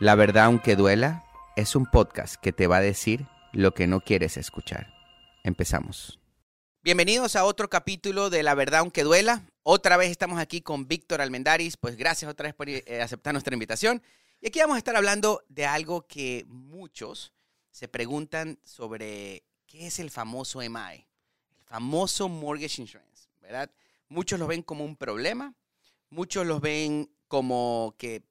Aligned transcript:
La 0.00 0.16
verdad, 0.16 0.46
aunque 0.46 0.74
duela, 0.74 1.24
es 1.54 1.76
un 1.76 1.86
podcast 1.86 2.34
que 2.34 2.52
te 2.52 2.66
va 2.66 2.78
a 2.78 2.80
decir 2.80 3.28
lo 3.52 3.74
que 3.74 3.86
no 3.86 4.00
quieres 4.00 4.36
escuchar. 4.36 4.92
Empezamos. 5.44 6.18
Bienvenidos 6.82 7.36
a 7.36 7.44
otro 7.44 7.70
capítulo 7.70 8.28
de 8.28 8.42
La 8.42 8.56
verdad, 8.56 8.80
aunque 8.80 9.04
duela. 9.04 9.46
Otra 9.62 9.96
vez 9.96 10.10
estamos 10.10 10.40
aquí 10.40 10.62
con 10.62 10.88
Víctor 10.88 11.20
Almendaris. 11.20 11.76
Pues 11.76 11.94
gracias 11.94 12.28
otra 12.28 12.48
vez 12.48 12.54
por 12.54 12.68
eh, 12.68 12.82
aceptar 13.00 13.34
nuestra 13.34 13.54
invitación. 13.54 14.02
Y 14.40 14.48
aquí 14.48 14.58
vamos 14.58 14.74
a 14.74 14.78
estar 14.78 14.96
hablando 14.96 15.44
de 15.48 15.64
algo 15.64 16.08
que 16.08 16.44
muchos 16.48 17.32
se 17.70 17.86
preguntan 17.86 18.58
sobre 18.64 19.44
qué 19.64 19.86
es 19.86 20.00
el 20.00 20.10
famoso 20.10 20.58
MI, 20.58 21.06
el 21.56 21.64
famoso 21.66 22.28
Mortgage 22.28 22.82
Insurance, 22.82 23.28
¿verdad? 23.40 23.70
Muchos 24.08 24.40
lo 24.40 24.48
ven 24.48 24.62
como 24.62 24.84
un 24.84 24.96
problema, 24.96 25.54
muchos 26.10 26.44
los 26.44 26.60
ven 26.60 27.08
como 27.28 27.94
que 27.96 28.24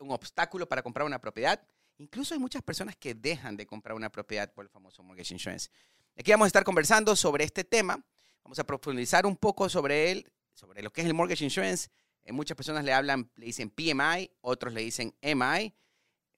un 0.00 0.10
obstáculo 0.10 0.68
para 0.68 0.82
comprar 0.82 1.06
una 1.06 1.20
propiedad. 1.20 1.60
Incluso 1.98 2.34
hay 2.34 2.40
muchas 2.40 2.62
personas 2.62 2.96
que 2.96 3.14
dejan 3.14 3.56
de 3.56 3.66
comprar 3.66 3.94
una 3.94 4.10
propiedad 4.10 4.52
por 4.52 4.64
el 4.64 4.70
famoso 4.70 5.02
mortgage 5.02 5.34
insurance. 5.34 5.70
Aquí 6.18 6.30
vamos 6.30 6.46
a 6.46 6.48
estar 6.48 6.64
conversando 6.64 7.14
sobre 7.14 7.44
este 7.44 7.64
tema. 7.64 8.02
Vamos 8.42 8.58
a 8.58 8.64
profundizar 8.64 9.26
un 9.26 9.36
poco 9.36 9.68
sobre 9.68 10.10
él, 10.10 10.32
sobre 10.54 10.82
lo 10.82 10.90
que 10.92 11.02
es 11.02 11.06
el 11.06 11.14
mortgage 11.14 11.44
insurance. 11.44 11.88
Eh, 12.24 12.32
muchas 12.32 12.56
personas 12.56 12.84
le 12.84 12.92
hablan, 12.92 13.30
le 13.36 13.46
dicen 13.46 13.70
PMI, 13.70 14.30
otros 14.40 14.72
le 14.72 14.80
dicen 14.80 15.14
MI. 15.22 15.74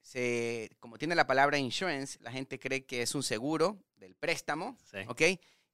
Se, 0.01 0.69
como 0.79 0.97
tiene 0.97 1.15
la 1.15 1.25
palabra 1.25 1.57
insurance, 1.57 2.19
la 2.21 2.31
gente 2.31 2.59
cree 2.59 2.85
que 2.85 3.01
es 3.01 3.15
un 3.15 3.23
seguro 3.23 3.81
del 3.95 4.15
préstamo, 4.15 4.77
Sí. 4.91 4.97
¿ok? 5.07 5.21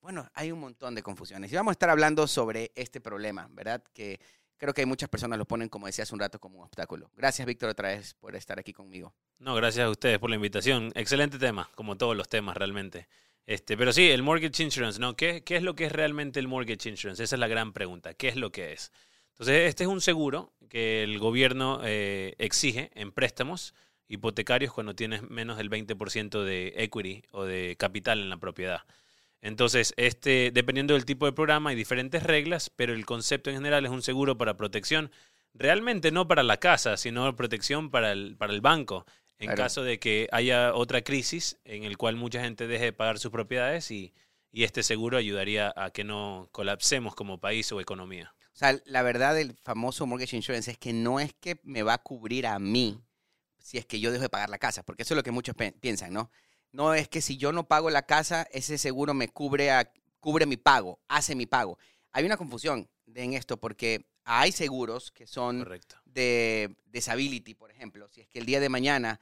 Bueno, 0.01 0.29
hay 0.33 0.51
un 0.51 0.59
montón 0.59 0.95
de 0.95 1.01
confusiones. 1.03 1.51
Y 1.51 1.55
vamos 1.55 1.71
a 1.71 1.73
estar 1.73 1.89
hablando 1.89 2.25
sobre 2.27 2.71
este 2.75 3.01
problema, 3.01 3.47
¿verdad? 3.51 3.83
Que 3.91 4.19
creo 4.59 4.73
que 4.73 4.81
hay 4.81 4.85
muchas 4.85 5.09
personas 5.09 5.39
lo 5.39 5.45
ponen, 5.45 5.69
como 5.69 5.87
decía 5.87 6.03
hace 6.03 6.13
un 6.13 6.19
rato, 6.19 6.39
como 6.39 6.59
un 6.59 6.65
obstáculo. 6.65 7.09
Gracias, 7.15 7.47
Víctor, 7.47 7.69
otra 7.69 7.89
vez 7.89 8.13
por 8.13 8.35
estar 8.35 8.59
aquí 8.59 8.73
conmigo. 8.73 9.15
No, 9.39 9.55
gracias 9.55 9.85
a 9.85 9.89
ustedes 9.89 10.19
por 10.19 10.29
la 10.29 10.35
invitación. 10.35 10.91
Excelente 10.93 11.39
tema, 11.39 11.69
como 11.75 11.97
todos 11.97 12.15
los 12.15 12.29
temas 12.29 12.55
realmente. 12.55 13.07
Este, 13.47 13.75
pero 13.75 13.91
sí, 13.91 14.11
el 14.11 14.21
mortgage 14.21 14.61
insurance, 14.61 14.99
¿no? 14.99 15.15
¿Qué, 15.15 15.43
¿Qué 15.43 15.55
es 15.55 15.63
lo 15.63 15.75
que 15.75 15.85
es 15.85 15.91
realmente 15.91 16.39
el 16.39 16.47
mortgage 16.47 16.89
insurance? 16.89 17.23
Esa 17.23 17.35
es 17.35 17.39
la 17.39 17.47
gran 17.47 17.73
pregunta. 17.73 18.13
¿Qué 18.13 18.27
es 18.27 18.35
lo 18.35 18.51
que 18.51 18.73
es? 18.73 18.91
Entonces, 19.31 19.69
este 19.69 19.85
es 19.85 19.89
un 19.89 20.01
seguro 20.01 20.53
que 20.69 21.01
el 21.01 21.17
gobierno 21.17 21.79
eh, 21.83 22.35
exige 22.37 22.91
en 22.93 23.11
préstamos 23.11 23.73
hipotecarios 24.09 24.73
cuando 24.73 24.95
tienes 24.95 25.29
menos 25.29 25.57
del 25.57 25.69
20% 25.69 26.43
de 26.43 26.73
equity 26.75 27.23
o 27.31 27.45
de 27.45 27.75
capital 27.79 28.19
en 28.19 28.29
la 28.29 28.37
propiedad. 28.37 28.81
Entonces, 29.41 29.93
este, 29.97 30.51
dependiendo 30.53 30.93
del 30.93 31.05
tipo 31.05 31.25
de 31.25 31.31
programa, 31.33 31.69
hay 31.69 31.75
diferentes 31.75 32.23
reglas, 32.23 32.69
pero 32.69 32.93
el 32.93 33.05
concepto 33.05 33.49
en 33.49 33.55
general 33.57 33.85
es 33.85 33.91
un 33.91 34.01
seguro 34.01 34.37
para 34.37 34.57
protección, 34.57 35.11
realmente 35.53 36.11
no 36.11 36.27
para 36.27 36.43
la 36.43 36.57
casa, 36.57 36.97
sino 36.97 37.35
protección 37.35 37.89
para 37.89 38.11
el, 38.11 38.35
para 38.37 38.53
el 38.53 38.61
banco, 38.61 39.05
en 39.37 39.47
Claro. 39.47 39.63
caso 39.63 39.83
de 39.83 39.99
que 39.99 40.27
haya 40.31 40.73
otra 40.73 41.01
crisis 41.01 41.57
en 41.63 41.85
el 41.85 41.97
cual 41.97 42.17
mucha 42.17 42.41
gente 42.41 42.67
deje 42.67 42.85
de 42.85 42.93
pagar 42.93 43.19
sus 43.19 43.31
propiedades 43.31 43.89
y, 43.91 44.13
y 44.51 44.63
este 44.65 44.83
seguro 44.83 45.17
ayudaría 45.17 45.73
a 45.77 45.91
que 45.91 46.03
no 46.03 46.49
colapsemos 46.51 47.15
como 47.15 47.39
país 47.39 47.71
o 47.71 47.79
economía. 47.79 48.35
O 48.53 48.57
sea, 48.59 48.77
la 48.85 49.01
verdad 49.03 49.35
del 49.35 49.55
famoso 49.63 50.05
mortgage 50.05 50.35
insurance 50.35 50.69
es 50.69 50.77
que 50.77 50.91
no 50.91 51.21
es 51.21 51.33
que 51.33 51.61
me 51.63 51.83
va 51.83 51.93
a 51.93 51.97
cubrir 51.99 52.45
a 52.45 52.59
mí 52.59 53.01
si 53.57 53.77
es 53.77 53.85
que 53.85 54.01
yo 54.01 54.11
dejo 54.11 54.23
de 54.23 54.29
pagar 54.29 54.49
la 54.49 54.57
casa, 54.57 54.83
porque 54.83 55.03
eso 55.03 55.13
es 55.13 55.15
lo 55.17 55.23
que 55.23 55.31
muchos 55.31 55.55
piensan, 55.79 56.11
¿no? 56.11 56.29
No 56.71 56.93
es 56.93 57.07
que 57.07 57.21
si 57.21 57.37
yo 57.37 57.51
no 57.51 57.67
pago 57.67 57.89
la 57.89 58.03
casa, 58.03 58.47
ese 58.51 58.77
seguro 58.77 59.13
me 59.13 59.27
cubre, 59.29 59.71
a- 59.71 59.91
cubre 60.19 60.45
mi 60.45 60.57
pago, 60.57 60.99
hace 61.07 61.35
mi 61.35 61.45
pago. 61.45 61.77
Hay 62.11 62.25
una 62.25 62.37
confusión 62.37 62.87
en 63.15 63.33
esto 63.33 63.57
porque 63.57 64.05
hay 64.23 64.51
seguros 64.51 65.11
que 65.11 65.25
son 65.25 65.59
Correcto. 65.59 65.95
de 66.05 66.75
disability, 66.85 67.55
por 67.55 67.71
ejemplo. 67.71 68.07
Si 68.09 68.21
es 68.21 68.27
que 68.27 68.39
el 68.39 68.45
día 68.45 68.59
de 68.59 68.69
mañana, 68.69 69.19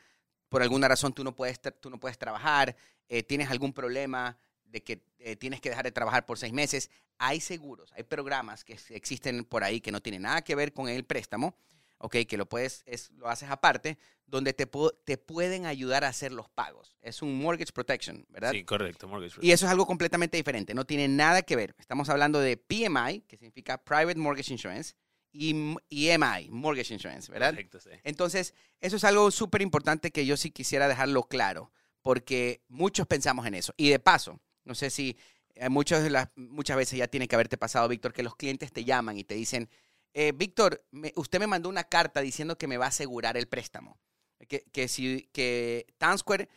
por 0.49 0.61
alguna 0.61 0.87
razón, 0.87 1.13
tú 1.13 1.23
no 1.23 1.35
puedes, 1.35 1.59
tú 1.79 1.89
no 1.89 1.99
puedes 1.99 2.17
trabajar, 2.17 2.75
eh, 3.07 3.23
tienes 3.23 3.49
algún 3.49 3.71
problema 3.73 4.37
de 4.65 4.83
que 4.83 5.01
eh, 5.19 5.37
tienes 5.37 5.61
que 5.61 5.69
dejar 5.69 5.85
de 5.85 5.91
trabajar 5.93 6.25
por 6.25 6.37
seis 6.37 6.51
meses, 6.51 6.89
hay 7.17 7.39
seguros, 7.39 7.91
hay 7.93 8.03
programas 8.03 8.63
que 8.65 8.77
existen 8.89 9.45
por 9.45 9.63
ahí 9.63 9.79
que 9.79 9.91
no 9.93 10.01
tienen 10.01 10.23
nada 10.23 10.41
que 10.41 10.55
ver 10.55 10.73
con 10.73 10.89
el 10.89 11.05
préstamo, 11.05 11.55
ok, 11.99 12.17
que 12.27 12.37
lo 12.37 12.47
puedes, 12.47 12.83
es, 12.85 13.11
lo 13.11 13.27
haces 13.29 13.49
aparte, 13.49 13.97
donde 14.25 14.53
te, 14.53 14.67
te 15.05 15.17
pueden 15.17 15.65
ayudar 15.65 16.03
a 16.03 16.09
hacer 16.09 16.31
los 16.31 16.49
pagos. 16.49 16.95
Es 17.01 17.21
un 17.21 17.37
mortgage 17.37 17.71
protection, 17.71 18.25
¿verdad? 18.29 18.51
Sí, 18.51 18.63
correcto. 18.63 19.07
Mortgage 19.07 19.39
Y 19.41 19.51
eso 19.51 19.65
es 19.65 19.71
algo 19.71 19.85
completamente 19.87 20.37
diferente, 20.37 20.73
no 20.73 20.85
tiene 20.85 21.07
nada 21.07 21.41
que 21.41 21.55
ver. 21.55 21.75
Estamos 21.79 22.09
hablando 22.09 22.39
de 22.39 22.57
PMI, 22.57 23.21
que 23.21 23.37
significa 23.37 23.77
Private 23.83 24.15
Mortgage 24.19 24.51
Insurance, 24.51 24.95
y, 25.31 25.51
M- 25.51 25.77
y 25.89 26.09
MI, 26.17 26.49
Mortgage 26.49 26.93
Insurance, 26.93 27.31
¿verdad? 27.31 27.51
Correcto, 27.51 27.79
sí. 27.79 27.89
Entonces, 28.03 28.53
eso 28.81 28.95
es 28.95 29.03
algo 29.03 29.29
súper 29.31 29.61
importante 29.61 30.11
que 30.11 30.25
yo 30.25 30.35
sí 30.37 30.51
quisiera 30.51 30.87
dejarlo 30.87 31.23
claro, 31.23 31.71
porque 32.01 32.61
muchos 32.69 33.07
pensamos 33.07 33.45
en 33.45 33.53
eso. 33.53 33.73
Y 33.77 33.89
de 33.89 33.99
paso, 33.99 34.39
no 34.63 34.73
sé 34.75 34.89
si 34.89 35.17
eh, 35.55 35.69
muchas, 35.69 36.03
de 36.03 36.09
las, 36.09 36.29
muchas 36.35 36.77
veces 36.77 36.97
ya 36.99 37.07
tiene 37.07 37.27
que 37.27 37.35
haberte 37.35 37.57
pasado, 37.57 37.87
Víctor, 37.87 38.13
que 38.13 38.23
los 38.23 38.35
clientes 38.35 38.71
te 38.71 38.83
llaman 38.83 39.17
y 39.17 39.23
te 39.23 39.35
dicen, 39.35 39.69
eh, 40.13 40.31
Víctor, 40.35 40.83
me- 40.91 41.13
usted 41.15 41.39
me 41.39 41.47
mandó 41.47 41.69
una 41.69 41.83
carta 41.83 42.21
diciendo 42.21 42.57
que 42.57 42.67
me 42.67 42.77
va 42.77 42.85
a 42.85 42.89
asegurar 42.89 43.37
el 43.37 43.47
préstamo. 43.47 43.99
Que, 44.47 44.63
que 44.71 44.87
si 44.87 45.29
que 45.33 45.87
Town 45.97 46.17
Square, 46.17 46.47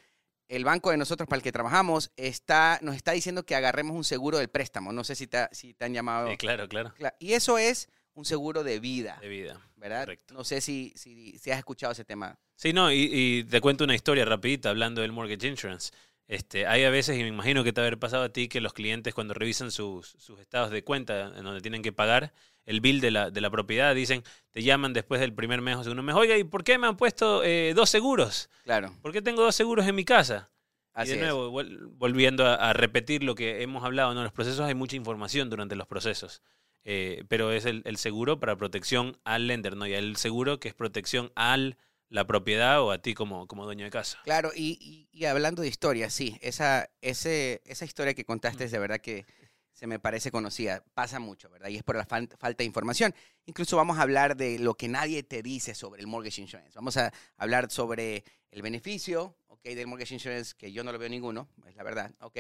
el 0.48 0.64
banco 0.64 0.90
de 0.90 0.96
nosotros 0.96 1.28
para 1.28 1.38
el 1.38 1.42
que 1.42 1.52
trabajamos, 1.52 2.10
está, 2.16 2.78
nos 2.82 2.96
está 2.96 3.12
diciendo 3.12 3.44
que 3.46 3.54
agarremos 3.54 3.96
un 3.96 4.04
seguro 4.04 4.38
del 4.38 4.48
préstamo. 4.48 4.92
No 4.92 5.04
sé 5.04 5.14
si 5.14 5.26
te, 5.26 5.48
si 5.52 5.74
te 5.74 5.84
han 5.86 5.94
llamado. 5.94 6.28
Sí, 6.30 6.36
claro, 6.36 6.68
claro. 6.68 6.92
Cla- 6.98 7.14
Y 7.18 7.32
eso 7.34 7.56
es 7.58 7.88
un 8.14 8.24
seguro 8.24 8.64
de 8.64 8.80
vida, 8.80 9.18
De 9.20 9.28
vida. 9.28 9.60
¿verdad? 9.76 10.00
correcto. 10.04 10.34
No 10.34 10.44
sé 10.44 10.60
si, 10.60 10.92
si, 10.96 11.38
si 11.38 11.50
has 11.50 11.58
escuchado 11.58 11.92
ese 11.92 12.04
tema. 12.04 12.38
Sí, 12.56 12.72
no, 12.72 12.92
y, 12.92 13.08
y 13.12 13.44
te 13.44 13.60
cuento 13.60 13.84
una 13.84 13.94
historia 13.94 14.24
rapidita 14.24 14.68
hablando 14.70 15.00
del 15.00 15.12
mortgage 15.12 15.46
insurance. 15.46 15.90
Este, 16.28 16.66
hay 16.66 16.84
a 16.84 16.90
veces, 16.90 17.16
y 17.18 17.22
me 17.22 17.28
imagino 17.28 17.64
que 17.64 17.72
te 17.72 17.80
va 17.80 17.86
a 17.86 17.88
haber 17.88 17.98
pasado 17.98 18.24
a 18.24 18.28
ti, 18.32 18.48
que 18.48 18.60
los 18.60 18.72
clientes 18.74 19.14
cuando 19.14 19.32
revisan 19.34 19.70
sus, 19.70 20.08
sus 20.18 20.38
estados 20.38 20.70
de 20.70 20.84
cuenta 20.84 21.32
en 21.36 21.44
donde 21.44 21.60
tienen 21.62 21.82
que 21.82 21.92
pagar 21.92 22.32
el 22.66 22.80
bill 22.80 23.00
de 23.00 23.10
la, 23.10 23.30
de 23.30 23.40
la 23.40 23.50
propiedad, 23.50 23.94
dicen, 23.94 24.22
te 24.50 24.62
llaman 24.62 24.92
después 24.92 25.20
del 25.20 25.32
primer 25.34 25.60
mes 25.60 25.76
o 25.76 25.82
segundo 25.82 26.02
mes, 26.02 26.14
oiga, 26.14 26.36
¿y 26.36 26.44
por 26.44 26.62
qué 26.64 26.78
me 26.78 26.86
han 26.86 26.96
puesto 26.96 27.42
eh, 27.44 27.72
dos 27.74 27.90
seguros? 27.90 28.48
Claro. 28.64 28.94
¿Por 29.02 29.12
qué 29.12 29.22
tengo 29.22 29.42
dos 29.42 29.54
seguros 29.54 29.86
en 29.86 29.94
mi 29.94 30.04
casa? 30.04 30.50
Así 30.92 31.12
y 31.12 31.14
de 31.14 31.20
nuevo, 31.20 31.50
vol- 31.50 31.88
volviendo 31.92 32.44
a, 32.46 32.54
a 32.54 32.72
repetir 32.72 33.22
lo 33.22 33.34
que 33.34 33.62
hemos 33.62 33.84
hablado, 33.84 34.12
¿no? 34.14 34.20
en 34.20 34.24
los 34.24 34.32
procesos 34.32 34.60
hay 34.60 34.74
mucha 34.74 34.96
información 34.96 35.48
durante 35.48 35.76
los 35.76 35.86
procesos, 35.86 36.42
eh, 36.84 37.24
pero 37.28 37.52
es 37.52 37.64
el, 37.64 37.82
el 37.84 37.96
seguro 37.96 38.40
para 38.40 38.56
protección 38.56 39.16
al 39.24 39.46
lender, 39.46 39.76
¿no? 39.76 39.86
Y 39.86 39.94
el 39.94 40.16
seguro 40.16 40.58
que 40.60 40.68
es 40.68 40.74
protección 40.74 41.30
al 41.36 41.76
la 42.08 42.26
propiedad 42.26 42.82
o 42.82 42.90
a 42.90 42.98
ti 42.98 43.14
como, 43.14 43.46
como 43.46 43.64
dueño 43.64 43.84
de 43.84 43.90
casa. 43.92 44.18
Claro, 44.24 44.50
y, 44.54 44.76
y- 44.80 45.08
y 45.16 45.26
hablando 45.26 45.62
de 45.62 45.68
historia, 45.68 46.10
sí, 46.10 46.36
esa, 46.40 46.90
ese, 47.02 47.62
esa 47.64 47.84
historia 47.84 48.14
que 48.14 48.24
contaste 48.24 48.64
es 48.64 48.72
de 48.72 48.78
verdad 48.80 48.98
que 49.00 49.26
se 49.72 49.86
me 49.86 49.98
parece 49.98 50.30
conocida. 50.30 50.82
Pasa 50.94 51.18
mucho, 51.20 51.48
¿verdad? 51.50 51.68
Y 51.68 51.76
es 51.76 51.82
por 51.82 51.96
la 51.96 52.06
fal- 52.06 52.28
falta 52.38 52.58
de 52.58 52.64
información. 52.64 53.14
Incluso 53.46 53.76
vamos 53.76 53.98
a 53.98 54.02
hablar 54.02 54.36
de 54.36 54.58
lo 54.58 54.74
que 54.74 54.88
nadie 54.88 55.22
te 55.22 55.42
dice 55.42 55.74
sobre 55.74 56.00
el 56.00 56.06
mortgage 56.06 56.40
insurance. 56.40 56.72
Vamos 56.74 56.96
a 56.96 57.12
hablar 57.36 57.70
sobre 57.70 58.24
el 58.50 58.62
beneficio, 58.62 59.36
¿ok? 59.48 59.62
Del 59.62 59.86
mortgage 59.86 60.14
insurance, 60.14 60.54
que 60.56 60.72
yo 60.72 60.84
no 60.84 60.92
lo 60.92 60.98
veo 60.98 61.08
ninguno, 61.08 61.48
es 61.66 61.76
la 61.76 61.82
verdad, 61.82 62.12
¿ok? 62.20 62.38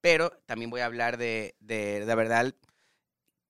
Pero 0.00 0.30
también 0.46 0.70
voy 0.70 0.80
a 0.80 0.86
hablar 0.86 1.16
de, 1.18 1.56
de, 1.60 2.06
de 2.06 2.14
verdad, 2.14 2.54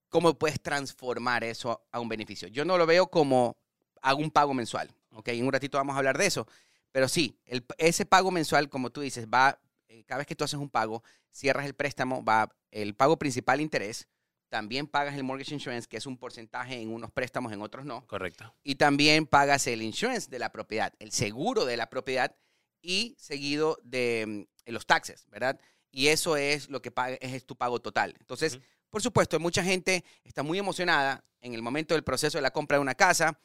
cómo 0.08 0.34
puedes 0.38 0.60
transformar 0.60 1.44
eso 1.44 1.86
a 1.92 2.00
un 2.00 2.08
beneficio. 2.08 2.48
Yo 2.48 2.64
no 2.64 2.78
lo 2.78 2.86
veo 2.86 3.08
como 3.08 3.56
hago 4.02 4.20
un 4.20 4.30
pago 4.30 4.54
mensual, 4.54 4.90
¿ok? 5.12 5.28
En 5.28 5.44
un 5.46 5.52
ratito 5.52 5.78
vamos 5.78 5.94
a 5.94 5.98
hablar 5.98 6.16
de 6.18 6.26
eso. 6.26 6.46
Pero 6.92 7.08
sí, 7.08 7.36
el- 7.44 7.64
ese 7.76 8.06
pago 8.06 8.30
mensual, 8.30 8.68
como 8.70 8.90
tú 8.90 9.00
dices, 9.02 9.26
va, 9.28 9.58
eh, 9.88 10.04
cada 10.04 10.18
vez 10.18 10.26
que 10.26 10.34
tú 10.34 10.44
haces 10.44 10.58
un 10.58 10.70
pago, 10.70 11.02
cierras 11.30 11.66
el 11.66 11.74
préstamo, 11.74 12.24
va 12.24 12.48
el 12.70 12.94
pago 12.94 13.18
principal 13.18 13.60
interés, 13.60 14.08
también 14.48 14.86
pagas 14.86 15.14
el 15.16 15.24
mortgage 15.24 15.54
insurance, 15.54 15.88
que 15.88 15.96
es 15.96 16.06
un 16.06 16.16
porcentaje 16.16 16.80
en 16.80 16.92
unos 16.92 17.10
préstamos, 17.10 17.52
en 17.52 17.62
otros 17.62 17.84
no, 17.84 18.06
Correcto. 18.06 18.54
y 18.62 18.76
también 18.76 19.26
pagas 19.26 19.66
el 19.66 19.82
insurance 19.82 20.30
de 20.30 20.38
la 20.38 20.52
propiedad, 20.52 20.92
el 20.98 21.12
seguro 21.12 21.64
de 21.64 21.76
la 21.76 21.90
propiedad 21.90 22.34
y 22.80 23.14
seguido 23.18 23.78
de 23.82 24.46
mm, 24.66 24.72
los 24.72 24.86
taxes, 24.86 25.26
¿verdad? 25.28 25.60
Y 25.90 26.08
eso 26.08 26.36
es 26.36 26.68
lo 26.68 26.82
que 26.82 26.90
paga, 26.90 27.16
es 27.20 27.44
tu 27.44 27.56
pago 27.56 27.80
total. 27.80 28.14
Entonces, 28.18 28.58
por 28.90 29.02
supuesto, 29.02 29.38
mucha 29.38 29.62
gente 29.62 30.04
está 30.24 30.42
muy 30.42 30.58
emocionada 30.58 31.24
en 31.40 31.54
el 31.54 31.62
momento 31.62 31.94
del 31.94 32.04
proceso 32.04 32.38
de 32.38 32.42
la 32.42 32.50
compra 32.50 32.76
de 32.76 32.82
una 32.82 32.94
casa, 32.94 33.38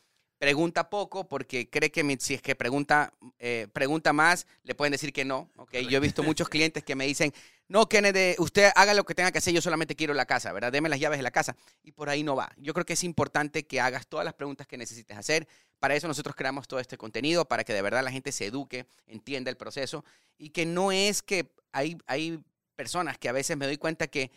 pregunta 0.44 0.90
poco 0.90 1.25
porque 1.25 1.69
cree 1.69 1.90
que 1.90 2.18
si 2.19 2.34
es 2.34 2.42
que 2.42 2.54
pregunta, 2.54 3.13
eh, 3.40 3.69
pregunta 3.72 4.12
más, 4.12 4.45
le 4.63 4.75
pueden 4.75 4.92
decir 4.92 5.13
que 5.13 5.24
no. 5.24 5.50
¿ok? 5.56 5.72
Yo 5.90 5.95
he 5.95 6.01
visto 6.01 6.22
muchos 6.22 6.50
clientes 6.50 6.84
que 6.84 6.95
me 6.95 7.06
dicen, 7.06 7.34
no, 7.69 7.88
Kennedy, 7.88 8.36
usted 8.40 8.69
haga 8.75 8.94
lo 8.94 9.06
que 9.06 9.16
tenga 9.16 9.31
que 9.31 9.38
hacer, 9.38 9.54
yo 9.54 9.62
solamente 9.62 9.95
quiero 9.95 10.13
la 10.13 10.25
casa, 10.25 10.51
¿verdad? 10.51 10.69
Deme 10.69 10.90
las 10.90 11.00
llaves 11.00 11.18
de 11.18 11.24
la 11.24 11.31
casa. 11.31 11.56
Y 11.81 11.94
por 11.94 12.10
ahí 12.10 12.24
no 12.24 12.36
va. 12.36 12.51
Yo 12.57 12.74
creo 12.74 12.86
que 12.86 12.92
es 12.92 13.06
importante 13.06 13.66
que 13.66 13.80
hagas 13.80 14.06
todas 14.06 14.25
las 14.25 14.34
preguntas 14.34 14.68
que 14.68 14.75
necesites 14.75 15.18
hacer. 15.18 15.48
Para 15.80 15.95
eso 15.95 16.10
nosotros 16.10 16.36
creamos 16.36 16.68
todo 16.68 16.81
este 16.81 16.98
contenido, 16.98 17.45
para 17.45 17.63
que 17.63 17.72
de 17.72 17.81
verdad 17.81 18.04
la 18.04 18.12
gente 18.12 18.34
se 18.34 18.45
eduque, 18.45 18.86
entienda 19.07 19.50
el 19.50 19.56
proceso 19.56 20.04
y 20.38 20.50
que 20.50 20.66
no 20.66 20.92
es 20.92 21.22
que 21.22 21.54
hay, 21.72 21.98
hay 22.06 22.38
personas 22.75 23.18
que 23.18 23.30
a 23.30 23.31
veces 23.31 23.56
me 23.56 23.66
doy 23.66 23.78
cuenta 23.78 24.07
que 24.07 24.30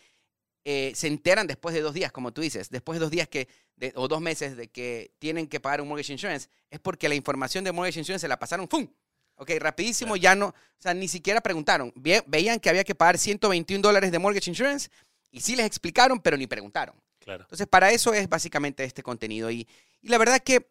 eh, 0.64 0.92
se 0.94 1.08
enteran 1.08 1.48
después 1.48 1.74
de 1.74 1.80
dos 1.80 1.94
días, 1.94 2.12
como 2.12 2.32
tú 2.32 2.42
dices, 2.42 2.70
después 2.70 3.00
de 3.00 3.04
dos 3.04 3.10
días 3.10 3.26
que, 3.26 3.48
de- 3.76 3.92
o 3.96 4.08
dos 4.08 4.20
meses 4.20 4.56
de 4.56 4.68
que 4.68 5.12
tienen 5.18 5.46
que 5.46 5.60
pagar 5.60 5.80
un 5.80 5.88
mortgage 5.88 6.12
insurance, 6.12 6.48
es 6.70 6.80
porque 6.80 7.08
la 7.08 7.14
información 7.14 7.62
de 7.64 7.72
mortgage 7.72 7.98
insurance 8.00 8.22
se 8.22 8.28
la 8.28 8.38
pasaron, 8.38 8.68
¡fum! 8.68 8.86
Ok, 9.38 9.50
rapidísimo, 9.58 10.16
ya 10.16 10.34
no, 10.34 10.46
o 10.48 10.54
sea, 10.78 10.94
ni 10.94 11.08
siquiera 11.08 11.42
preguntaron. 11.42 11.92
Ve- 11.94 12.24
veían 12.26 12.58
que 12.58 12.70
había 12.70 12.84
que 12.84 12.94
pagar 12.94 13.18
121 13.18 13.82
dólares 13.82 14.10
de 14.10 14.18
mortgage 14.18 14.50
insurance 14.50 14.88
y 15.30 15.40
sí 15.40 15.56
les 15.56 15.66
explicaron, 15.66 16.20
pero 16.20 16.38
ni 16.38 16.46
preguntaron. 16.46 16.98
Claro. 17.18 17.42
Entonces, 17.42 17.66
para 17.66 17.90
eso 17.92 18.14
es 18.14 18.28
básicamente 18.30 18.82
este 18.84 19.02
contenido. 19.02 19.50
Y, 19.50 19.68
y 20.00 20.08
la 20.08 20.16
verdad 20.16 20.40
que 20.40 20.70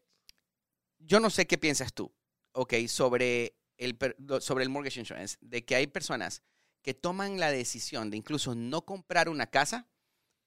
yo 1.00 1.20
no 1.20 1.30
sé 1.30 1.46
qué 1.46 1.58
piensas 1.60 1.94
tú, 1.94 2.12
ok, 2.54 2.74
sobre 2.88 3.56
el, 3.78 3.98
sobre 4.40 4.64
el 4.64 4.70
mortgage 4.70 5.00
insurance, 5.00 5.38
de 5.42 5.64
que 5.64 5.76
hay 5.76 5.86
personas 5.88 6.42
que 6.82 6.94
toman 6.96 7.40
la 7.40 7.52
decisión 7.52 8.10
de 8.10 8.18
incluso 8.18 8.56
no 8.56 8.84
comprar 8.84 9.30
una 9.30 9.46
casa 9.48 9.88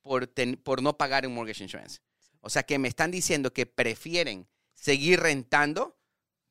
por, 0.02 0.26
ten- 0.26 0.56
por 0.56 0.82
no 0.82 0.96
pagar 0.96 1.24
un 1.26 1.34
mortgage 1.34 1.62
insurance. 1.62 2.00
O 2.40 2.50
sea, 2.50 2.62
que 2.62 2.78
me 2.78 2.88
están 2.88 3.10
diciendo 3.10 3.52
que 3.52 3.66
prefieren 3.66 4.48
seguir 4.74 5.20
rentando, 5.20 5.98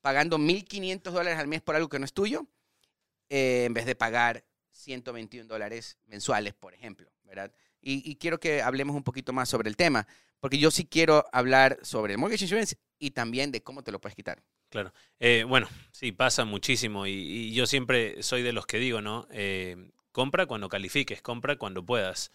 pagando 0.01 0.37
1.500 0.37 1.11
dólares 1.11 1.39
al 1.39 1.47
mes 1.47 1.61
por 1.61 1.75
algo 1.75 1.89
que 1.89 1.99
no 1.99 2.05
es 2.05 2.13
tuyo, 2.13 2.47
eh, 3.29 3.65
en 3.65 3.73
vez 3.73 3.85
de 3.85 3.95
pagar 3.95 4.45
121 4.71 5.47
dólares 5.47 5.97
mensuales, 6.05 6.53
por 6.53 6.73
ejemplo, 6.73 7.09
¿verdad? 7.23 7.51
Y, 7.81 8.15
quiero 8.15 8.39
que 8.39 8.61
hablemos 8.61 8.97
un 8.97 9.03
poquito 9.03 9.31
más 9.31 9.47
sobre 9.47 9.69
el 9.69 9.77
tema, 9.77 10.07
porque 10.41 10.57
yo 10.57 10.71
sí 10.71 10.85
quiero 10.85 11.25
hablar 11.31 11.79
sobre 11.83 12.17
mortgage 12.17 12.43
insurance 12.43 12.75
y 12.99 13.11
también 13.11 13.51
de 13.51 13.63
cómo 13.63 13.81
te 13.81 13.93
lo 13.93 14.01
puedes 14.01 14.15
quitar. 14.15 14.43
Claro. 14.69 14.91
Eh, 15.19 15.45
bueno, 15.47 15.69
sí, 15.91 16.11
pasa 16.11 16.43
muchísimo 16.43 17.07
y, 17.07 17.53
yo 17.53 17.65
siempre 17.65 18.21
soy 18.23 18.43
de 18.43 18.51
los 18.51 18.65
que 18.65 18.77
digo, 18.77 18.99
¿no? 18.99 19.25
Eh, 19.31 19.89
compra 20.11 20.47
cuando 20.47 20.67
califiques, 20.67 21.21
compra 21.21 21.57
cuando 21.57 21.85
puedas. 21.85 22.31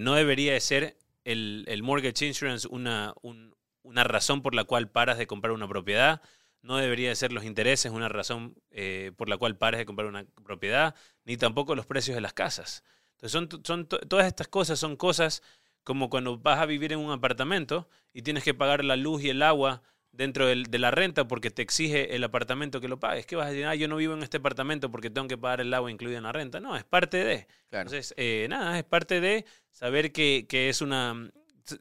No 0.00 0.16
debería 0.16 0.54
de 0.54 0.60
ser 0.60 0.96
el, 1.26 1.64
el 1.68 1.82
mortgage 1.82 2.26
insurance 2.26 2.66
una, 2.70 3.12
un- 3.22 3.54
una 3.82 4.04
razón 4.04 4.42
por 4.42 4.54
la 4.54 4.64
cual 4.64 4.90
paras 4.90 5.18
de 5.18 5.26
comprar 5.26 5.52
una 5.52 5.68
propiedad. 5.68 6.22
No 6.62 6.76
debería 6.78 7.10
de 7.10 7.14
ser 7.16 7.32
los 7.32 7.44
intereses 7.44 7.92
una 7.92 8.08
razón 8.08 8.54
eh, 8.70 9.12
por 9.16 9.28
la 9.28 9.36
cual 9.36 9.56
pares 9.56 9.78
de 9.78 9.86
comprar 9.86 10.08
una 10.08 10.24
propiedad, 10.44 10.94
ni 11.24 11.36
tampoco 11.36 11.74
los 11.76 11.86
precios 11.86 12.14
de 12.16 12.20
las 12.20 12.32
casas. 12.32 12.82
Entonces, 13.12 13.32
son, 13.32 13.48
son 13.64 13.86
todas 13.86 14.26
estas 14.26 14.48
cosas 14.48 14.78
son 14.78 14.96
cosas 14.96 15.42
como 15.84 16.10
cuando 16.10 16.38
vas 16.38 16.58
a 16.58 16.66
vivir 16.66 16.92
en 16.92 16.98
un 16.98 17.12
apartamento 17.12 17.88
y 18.12 18.22
tienes 18.22 18.42
que 18.42 18.54
pagar 18.54 18.84
la 18.84 18.96
luz 18.96 19.22
y 19.22 19.28
el 19.30 19.42
agua 19.42 19.82
dentro 20.16 20.46
del- 20.46 20.64
de 20.64 20.78
la 20.78 20.90
renta 20.90 21.26
porque 21.28 21.50
te 21.50 21.62
exige 21.62 22.14
el 22.16 22.24
apartamento 22.24 22.80
que 22.80 22.88
lo 22.88 22.98
pagues. 22.98 23.26
¿Qué 23.26 23.36
vas 23.36 23.46
a 23.48 23.50
decir? 23.50 23.66
Ah, 23.66 23.74
yo 23.74 23.88
no 23.88 23.96
vivo 23.96 24.14
en 24.14 24.22
este 24.22 24.38
apartamento 24.38 24.90
porque 24.90 25.10
tengo 25.10 25.28
que 25.28 25.38
pagar 25.38 25.60
el 25.60 25.72
agua 25.74 25.90
incluida 25.90 26.18
en 26.18 26.24
la 26.24 26.32
renta. 26.32 26.60
No, 26.60 26.76
es 26.76 26.84
parte 26.84 27.24
de. 27.24 27.46
Claro. 27.68 27.88
Entonces, 27.88 28.14
eh, 28.16 28.46
nada, 28.48 28.78
es 28.78 28.84
parte 28.84 29.20
de 29.20 29.44
saber 29.70 30.12
que, 30.12 30.46
que 30.48 30.68
es 30.68 30.80
una... 30.80 31.30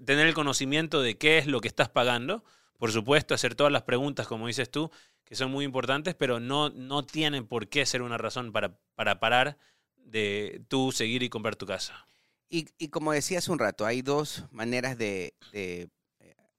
tener 0.05 0.27
el 0.27 0.33
conocimiento 0.33 1.01
de 1.01 1.17
qué 1.17 1.37
es 1.37 1.47
lo 1.47 1.61
que 1.61 1.67
estás 1.67 1.89
pagando. 1.89 2.43
Por 2.77 2.91
supuesto, 2.91 3.33
hacer 3.33 3.55
todas 3.55 3.71
las 3.71 3.83
preguntas, 3.83 4.27
como 4.27 4.47
dices 4.47 4.69
tú, 4.69 4.91
que 5.23 5.35
son 5.35 5.49
muy 5.49 5.63
importantes, 5.65 6.13
pero 6.13 6.39
no, 6.39 6.69
no 6.69 7.05
tienen 7.05 7.47
por 7.47 7.67
qué 7.69 7.85
ser 7.85 8.01
una 8.01 8.17
razón 8.17 8.51
para, 8.51 8.77
para 8.95 9.19
parar 9.19 9.57
de 9.95 10.61
tú 10.67 10.91
seguir 10.91 11.23
y 11.23 11.29
comprar 11.29 11.55
tu 11.55 11.65
casa. 11.65 12.05
Y, 12.49 12.67
y 12.77 12.89
como 12.89 13.11
decía 13.11 13.39
hace 13.39 13.51
un 13.51 13.57
rato, 13.59 13.85
hay 13.85 14.01
dos 14.03 14.43
maneras 14.51 14.97
de, 14.97 15.33
de, 15.51 15.89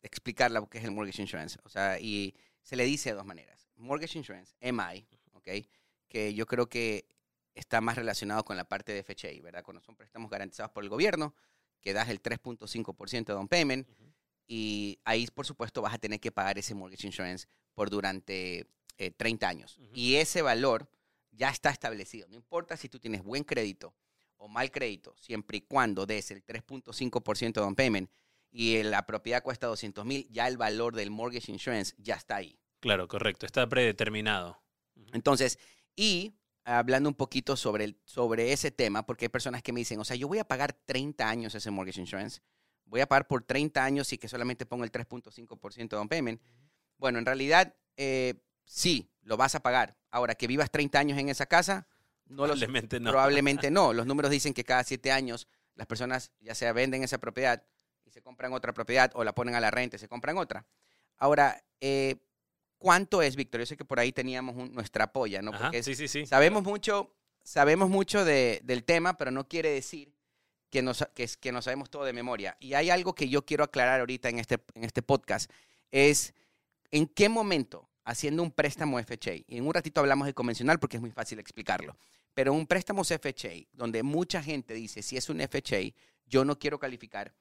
eh, 0.06 0.08
explicar 0.08 0.50
lo 0.50 0.68
que 0.68 0.78
es 0.78 0.84
el 0.84 0.90
mortgage 0.92 1.22
insurance. 1.22 1.58
O 1.64 1.68
sea, 1.68 1.98
y 2.00 2.34
se 2.62 2.76
le 2.76 2.84
dice 2.84 3.10
de 3.10 3.16
dos 3.16 3.26
maneras. 3.26 3.68
Mortgage 3.76 4.18
insurance, 4.18 4.54
MI, 4.60 5.06
¿ok? 5.32 5.48
Que 6.08 6.34
yo 6.34 6.46
creo 6.46 6.68
que 6.68 7.06
está 7.54 7.80
más 7.80 7.96
relacionado 7.96 8.44
con 8.44 8.56
la 8.56 8.64
parte 8.64 8.92
de 8.92 9.02
FHA, 9.02 9.42
¿verdad? 9.42 9.62
Cuando 9.62 9.80
son 9.80 9.96
préstamos 9.96 10.30
garantizados 10.30 10.72
por 10.72 10.82
el 10.82 10.90
gobierno, 10.90 11.34
que 11.80 11.92
das 11.92 12.08
el 12.08 12.22
3.5% 12.22 13.26
de 13.26 13.32
down 13.34 13.48
payment 13.48 13.88
Ujú. 13.88 14.12
y 14.46 14.98
ahí, 15.04 15.26
por 15.28 15.46
supuesto, 15.46 15.82
vas 15.82 15.94
a 15.94 15.98
tener 15.98 16.20
que 16.20 16.32
pagar 16.32 16.58
ese 16.58 16.74
mortgage 16.74 17.06
insurance 17.06 17.46
por 17.74 17.90
durante 17.90 18.66
eh, 18.98 19.10
30 19.10 19.48
años. 19.48 19.78
Ujú. 19.78 19.90
Y 19.94 20.16
ese 20.16 20.42
valor 20.42 20.90
ya 21.30 21.50
está 21.50 21.70
establecido. 21.70 22.28
No 22.28 22.34
importa 22.34 22.76
si 22.76 22.88
tú 22.88 22.98
tienes 22.98 23.22
buen 23.22 23.44
crédito 23.44 23.94
o 24.38 24.48
mal 24.48 24.70
crédito, 24.70 25.14
siempre 25.16 25.58
y 25.58 25.60
cuando 25.62 26.06
des 26.06 26.30
el 26.30 26.44
3.5% 26.44 27.52
de 27.52 27.60
down 27.60 27.74
payment 27.74 28.10
y 28.50 28.82
la 28.82 29.06
propiedad 29.06 29.42
cuesta 29.42 29.66
200 29.66 30.04
mil, 30.04 30.28
ya 30.30 30.48
el 30.48 30.56
valor 30.56 30.94
del 30.94 31.10
mortgage 31.10 31.52
insurance 31.52 31.94
ya 31.98 32.14
está 32.14 32.36
ahí. 32.36 32.58
Claro, 32.80 33.08
correcto. 33.08 33.46
Está 33.46 33.68
predeterminado. 33.68 34.62
Entonces, 35.12 35.58
y 35.94 36.34
hablando 36.64 37.08
un 37.08 37.14
poquito 37.14 37.56
sobre, 37.56 37.84
el, 37.84 38.00
sobre 38.04 38.52
ese 38.52 38.70
tema, 38.70 39.04
porque 39.06 39.26
hay 39.26 39.28
personas 39.28 39.62
que 39.62 39.72
me 39.72 39.80
dicen, 39.80 40.00
o 40.00 40.04
sea, 40.04 40.16
yo 40.16 40.28
voy 40.28 40.38
a 40.38 40.44
pagar 40.44 40.72
30 40.72 41.28
años 41.28 41.54
ese 41.54 41.70
mortgage 41.70 42.00
insurance, 42.00 42.40
voy 42.84 43.00
a 43.00 43.06
pagar 43.06 43.26
por 43.26 43.42
30 43.42 43.84
años 43.84 44.12
y 44.12 44.18
que 44.18 44.28
solamente 44.28 44.66
pongo 44.66 44.84
el 44.84 44.92
3.5% 44.92 45.76
de 45.76 45.96
down 45.96 46.08
payment. 46.08 46.40
Bueno, 46.98 47.18
en 47.18 47.26
realidad, 47.26 47.74
eh, 47.96 48.34
sí, 48.64 49.10
lo 49.22 49.36
vas 49.36 49.54
a 49.54 49.60
pagar. 49.60 49.96
Ahora, 50.10 50.34
que 50.34 50.46
vivas 50.46 50.70
30 50.70 50.98
años 50.98 51.18
en 51.18 51.28
esa 51.28 51.46
casa, 51.46 51.86
no. 52.28 52.42
Probablemente 52.42 53.00
no. 53.00 53.10
Probablemente 53.10 53.70
no. 53.70 53.92
Los 53.92 54.06
números 54.06 54.30
dicen 54.30 54.52
que 54.52 54.64
cada 54.64 54.82
siete 54.84 55.12
años 55.12 55.46
las 55.74 55.86
personas 55.86 56.32
ya 56.40 56.54
sea 56.54 56.72
venden 56.72 57.02
esa 57.04 57.18
propiedad 57.18 57.64
se 58.16 58.22
compran 58.22 58.54
otra 58.54 58.72
propiedad 58.72 59.10
o 59.14 59.24
la 59.24 59.34
ponen 59.34 59.54
a 59.56 59.60
la 59.60 59.70
renta 59.70 59.96
y 59.96 59.98
se 59.98 60.08
compran 60.08 60.38
otra. 60.38 60.64
Ahora, 61.18 61.62
eh, 61.82 62.16
¿cuánto 62.78 63.20
es, 63.20 63.36
Víctor? 63.36 63.60
Yo 63.60 63.66
sé 63.66 63.76
que 63.76 63.84
por 63.84 64.00
ahí 64.00 64.10
teníamos 64.10 64.56
un- 64.56 64.72
nuestra 64.72 65.12
polla, 65.12 65.42
¿no? 65.42 65.50
Ajá, 65.52 65.64
Porque 65.64 65.78
es- 65.80 65.84
sí, 65.84 65.94
sí, 65.94 66.08
sí. 66.08 66.24
sabemos 66.24 66.62
mucho, 66.62 67.14
sabemos 67.42 67.90
mucho 67.90 68.24
de- 68.24 68.62
del 68.64 68.84
tema, 68.84 69.18
pero 69.18 69.30
no 69.30 69.46
quiere 69.46 69.68
decir 69.68 70.14
que 70.70 70.80
nos, 70.80 71.06
que, 71.14 71.24
es- 71.24 71.36
que 71.36 71.52
nos 71.52 71.66
sabemos 71.66 71.90
todo 71.90 72.04
de 72.04 72.14
memoria. 72.14 72.56
Y 72.58 72.72
hay 72.72 72.88
algo 72.88 73.14
que 73.14 73.28
yo 73.28 73.44
quiero 73.44 73.64
aclarar 73.64 74.00
ahorita 74.00 74.30
en 74.30 74.38
este, 74.38 74.58
en 74.72 74.84
este 74.84 75.02
podcast, 75.02 75.50
es 75.90 76.32
en 76.90 77.06
qué 77.06 77.28
momento, 77.28 77.86
haciendo 78.06 78.42
un 78.42 78.50
préstamo 78.50 78.98
FHA, 78.98 79.34
y 79.46 79.58
en 79.58 79.66
un 79.66 79.74
ratito 79.74 80.00
hablamos 80.00 80.26
de 80.26 80.32
convencional 80.32 80.78
porque 80.78 80.96
es 80.96 81.02
muy 81.02 81.10
fácil 81.10 81.38
explicarlo, 81.38 81.98
pero 82.32 82.54
un 82.54 82.66
préstamo 82.66 83.04
FHA, 83.04 83.66
donde 83.74 84.02
mucha 84.02 84.42
gente 84.42 84.72
dice, 84.72 85.02
si 85.02 85.18
es 85.18 85.28
un 85.28 85.38
FHA, 85.42 85.92
yo 86.24 86.46
no 86.46 86.58
quiero 86.58 86.78
calificar, 86.78 87.34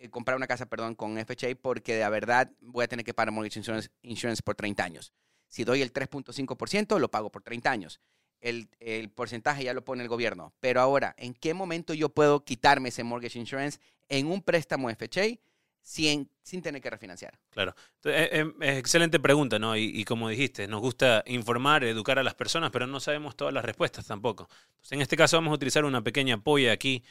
eh, 0.00 0.08
comprar 0.08 0.36
una 0.36 0.46
casa, 0.46 0.66
perdón, 0.66 0.94
con 0.94 1.18
FHA 1.18 1.54
porque 1.60 1.94
de 1.94 2.08
verdad 2.08 2.50
voy 2.60 2.84
a 2.84 2.88
tener 2.88 3.04
que 3.04 3.12
pagar 3.12 3.32
mortgage 3.32 3.58
insurance, 4.02 4.42
por 4.42 4.54
30 4.54 4.82
años. 4.82 5.12
Si 5.48 5.64
doy 5.64 5.82
el 5.82 5.92
3.5%, 5.92 6.98
lo 6.98 7.10
pago 7.10 7.30
por 7.30 7.42
30 7.42 7.70
años. 7.70 8.00
El, 8.40 8.70
el 8.78 9.10
porcentaje 9.10 9.64
ya 9.64 9.74
lo 9.74 9.84
pone 9.84 10.02
el 10.02 10.08
gobierno. 10.08 10.54
Pero 10.60 10.80
ahora, 10.80 11.14
¿en 11.18 11.34
qué 11.34 11.52
momento 11.52 11.92
yo 11.92 12.08
puedo 12.08 12.44
quitarme 12.44 12.88
ese 12.88 13.04
mortgage 13.04 13.38
insurance 13.38 13.78
en 14.08 14.26
un 14.26 14.42
préstamo 14.42 14.88
FHA 14.88 15.38
sin, 15.82 16.30
sin 16.42 16.62
tener 16.62 16.80
que 16.80 16.88
refinanciar? 16.88 17.38
Claro. 17.50 17.74
Entonces, 17.96 18.22
eh, 18.22 18.28
eh, 18.32 18.52
Es 18.60 18.78
excelente 18.78 19.20
pregunta, 19.20 19.58
¿no? 19.58 19.76
Y, 19.76 20.04
como 20.04 20.30
dijiste, 20.30 20.66
nos 20.66 20.80
gusta 20.80 21.22
informar, 21.26 21.84
educar 21.84 22.18
a 22.18 22.22
las 22.22 22.34
personas, 22.34 22.70
pero 22.70 22.86
no 22.86 23.00
sabemos 23.00 23.36
todas 23.36 23.52
las 23.52 23.64
respuestas 23.64 24.06
tampoco. 24.06 24.48
En 24.90 25.02
este 25.02 25.16
caso 25.16 25.36
vamos 25.36 25.50
a 25.50 25.54
utilizar 25.56 25.84
una 25.84 26.02
pequeña 26.02 26.38
polla 26.38 26.72
aquí, 26.72 27.04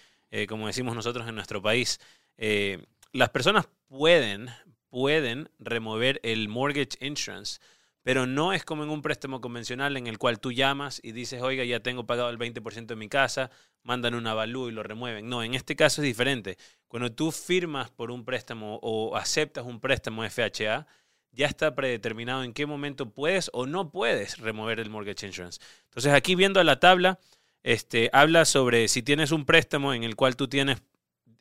como 0.48 0.68
decimos 0.68 0.96
nosotros 0.96 1.28
en 1.28 1.36
nuestro 1.36 1.62
país. 1.62 2.00
Eh, 2.42 2.86
las 3.12 3.30
personas 3.32 3.68
pueden, 3.90 4.50
pueden 4.90 5.50
remover 5.60 6.22
el 6.24 6.48
mortgage 6.48 6.98
insurance, 7.02 7.60
pero 8.02 8.26
no 8.26 8.54
es 8.54 8.64
como 8.64 8.84
en 8.84 8.90
un 8.90 9.02
préstamo 9.02 9.42
convencional 9.42 9.98
en 9.98 10.08
el 10.08 10.18
cual 10.18 10.40
tú 10.40 10.54
llamas 10.54 11.02
y 11.04 11.12
dices, 11.12 11.42
oiga, 11.42 11.66
ya 11.66 11.82
tengo 11.82 12.06
pagado 12.06 12.30
el 12.30 12.40
20% 12.40 12.86
de 12.86 12.96
mi 12.96 13.10
casa, 13.10 13.52
mandan 13.84 14.16
un 14.16 14.26
avalúo 14.26 14.70
y 14.70 14.72
lo 14.72 14.84
remueven. 14.84 15.28
No, 15.28 15.44
en 15.44 15.54
este 15.54 15.76
caso 15.76 16.02
es 16.02 16.08
diferente. 16.08 16.58
Cuando 16.88 17.12
tú 17.12 17.34
firmas 17.34 17.92
por 17.92 18.10
un 18.10 18.24
préstamo 18.24 18.80
o 18.82 19.18
aceptas 19.18 19.66
un 19.66 19.82
préstamo 19.82 20.24
FHA, 20.24 20.88
ya 21.34 21.46
está 21.46 21.76
predeterminado 21.76 22.44
en 22.44 22.54
qué 22.54 22.66
momento 22.66 23.12
puedes 23.12 23.50
o 23.52 23.66
no 23.66 23.92
puedes 23.92 24.38
remover 24.38 24.80
el 24.80 24.90
mortgage 24.90 25.28
insurance. 25.28 25.60
Entonces 25.90 26.14
aquí 26.14 26.36
viendo 26.36 26.64
la 26.64 26.80
tabla, 26.80 27.20
este, 27.64 28.10
habla 28.14 28.46
sobre 28.46 28.88
si 28.88 29.04
tienes 29.04 29.32
un 29.32 29.46
préstamo 29.46 29.94
en 29.94 30.06
el 30.06 30.16
cual 30.16 30.38
tú 30.38 30.48
tienes 30.48 30.82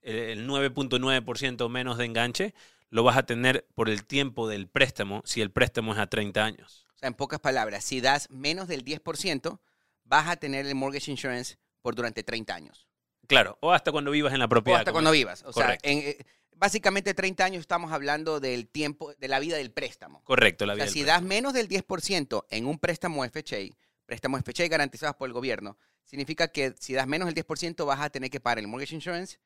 el 0.08 0.46
9.9% 0.48 1.60
o 1.62 1.68
menos 1.68 1.98
de 1.98 2.04
enganche, 2.06 2.54
lo 2.90 3.02
vas 3.04 3.16
a 3.16 3.24
tener 3.24 3.66
por 3.74 3.88
el 3.90 4.04
tiempo 4.04 4.48
del 4.48 4.68
préstamo 4.68 5.22
si 5.24 5.40
el 5.40 5.50
préstamo 5.50 5.92
es 5.92 5.98
a 5.98 6.06
30 6.06 6.44
años. 6.44 6.86
O 6.94 6.98
sea, 6.98 7.08
en 7.08 7.14
pocas 7.14 7.40
palabras, 7.40 7.84
si 7.84 8.00
das 8.00 8.28
menos 8.30 8.66
del 8.68 8.84
10%, 8.84 9.60
vas 10.04 10.28
a 10.28 10.36
tener 10.36 10.66
el 10.66 10.74
mortgage 10.74 11.10
insurance 11.10 11.58
por 11.82 11.94
durante 11.94 12.22
30 12.22 12.54
años. 12.54 12.88
Claro, 13.26 13.58
o 13.60 13.72
hasta 13.72 13.92
cuando 13.92 14.10
vivas 14.10 14.32
en 14.32 14.38
la 14.38 14.46
O 14.46 14.48
propiedad. 14.48 14.80
hasta 14.80 14.90
como- 14.90 14.96
cuando 14.96 15.10
vivas. 15.12 15.42
O 15.44 15.52
sea, 15.52 15.64
Correcto. 15.64 15.88
en, 15.88 15.98
eh, 15.98 16.18
básicamente 16.56 17.12
30 17.14 17.44
años 17.44 17.60
estamos 17.60 17.92
hablando 17.92 18.40
del 18.40 18.66
tiempo, 18.68 19.12
de 19.14 19.28
la 19.28 19.38
vida 19.38 19.58
del 19.58 19.70
préstamo. 19.70 20.24
Correcto, 20.24 20.64
la 20.66 20.72
O 20.72 20.76
vida 20.76 20.86
sea, 20.86 20.94
del 20.94 21.02
si 21.02 21.06
das 21.06 21.22
menos 21.22 21.52
del 21.52 21.68
10% 21.68 22.46
en 22.50 22.66
un 22.66 22.78
préstamo 22.78 23.22
FHA, 23.24 23.76
préstamos 24.06 24.40
FHA 24.40 24.66
garantizados 24.68 25.14
por 25.16 25.28
el 25.28 25.34
gobierno, 25.34 25.76
significa 26.04 26.48
que 26.48 26.74
si 26.80 26.94
das 26.94 27.06
menos 27.06 27.26
del 27.26 27.34
10% 27.34 27.84
vas 27.84 28.00
a 28.00 28.08
tener 28.08 28.30
que 28.30 28.40
pagar 28.40 28.58
el 28.60 28.66
mortgage 28.66 28.94
insurance 28.94 29.38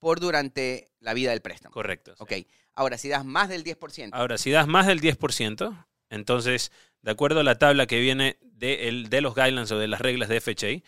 por 0.00 0.18
durante 0.18 0.90
la 0.98 1.14
vida 1.14 1.30
del 1.30 1.40
préstamo. 1.42 1.72
Correcto. 1.72 2.14
sí. 2.16 2.22
Ok. 2.22 2.32
Ahora, 2.74 2.98
si 2.98 3.08
das 3.08 3.24
más 3.24 3.48
del 3.48 3.62
10%, 3.64 4.10
Ahora, 4.12 4.38
si 4.38 4.50
das 4.50 4.66
más 4.66 4.86
del 4.86 5.00
10%, 5.00 5.86
entonces, 6.08 6.72
de 7.02 7.10
acuerdo 7.10 7.40
a 7.40 7.44
la 7.44 7.58
tabla 7.58 7.86
que 7.86 8.00
viene 8.00 8.38
de, 8.42 8.88
el- 8.88 9.08
de 9.10 9.20
los 9.20 9.34
guidelines 9.34 9.70
o 9.70 9.78
de 9.78 9.88
las 9.88 10.00
reglas 10.00 10.28
de 10.28 10.40
FHA, 10.40 10.82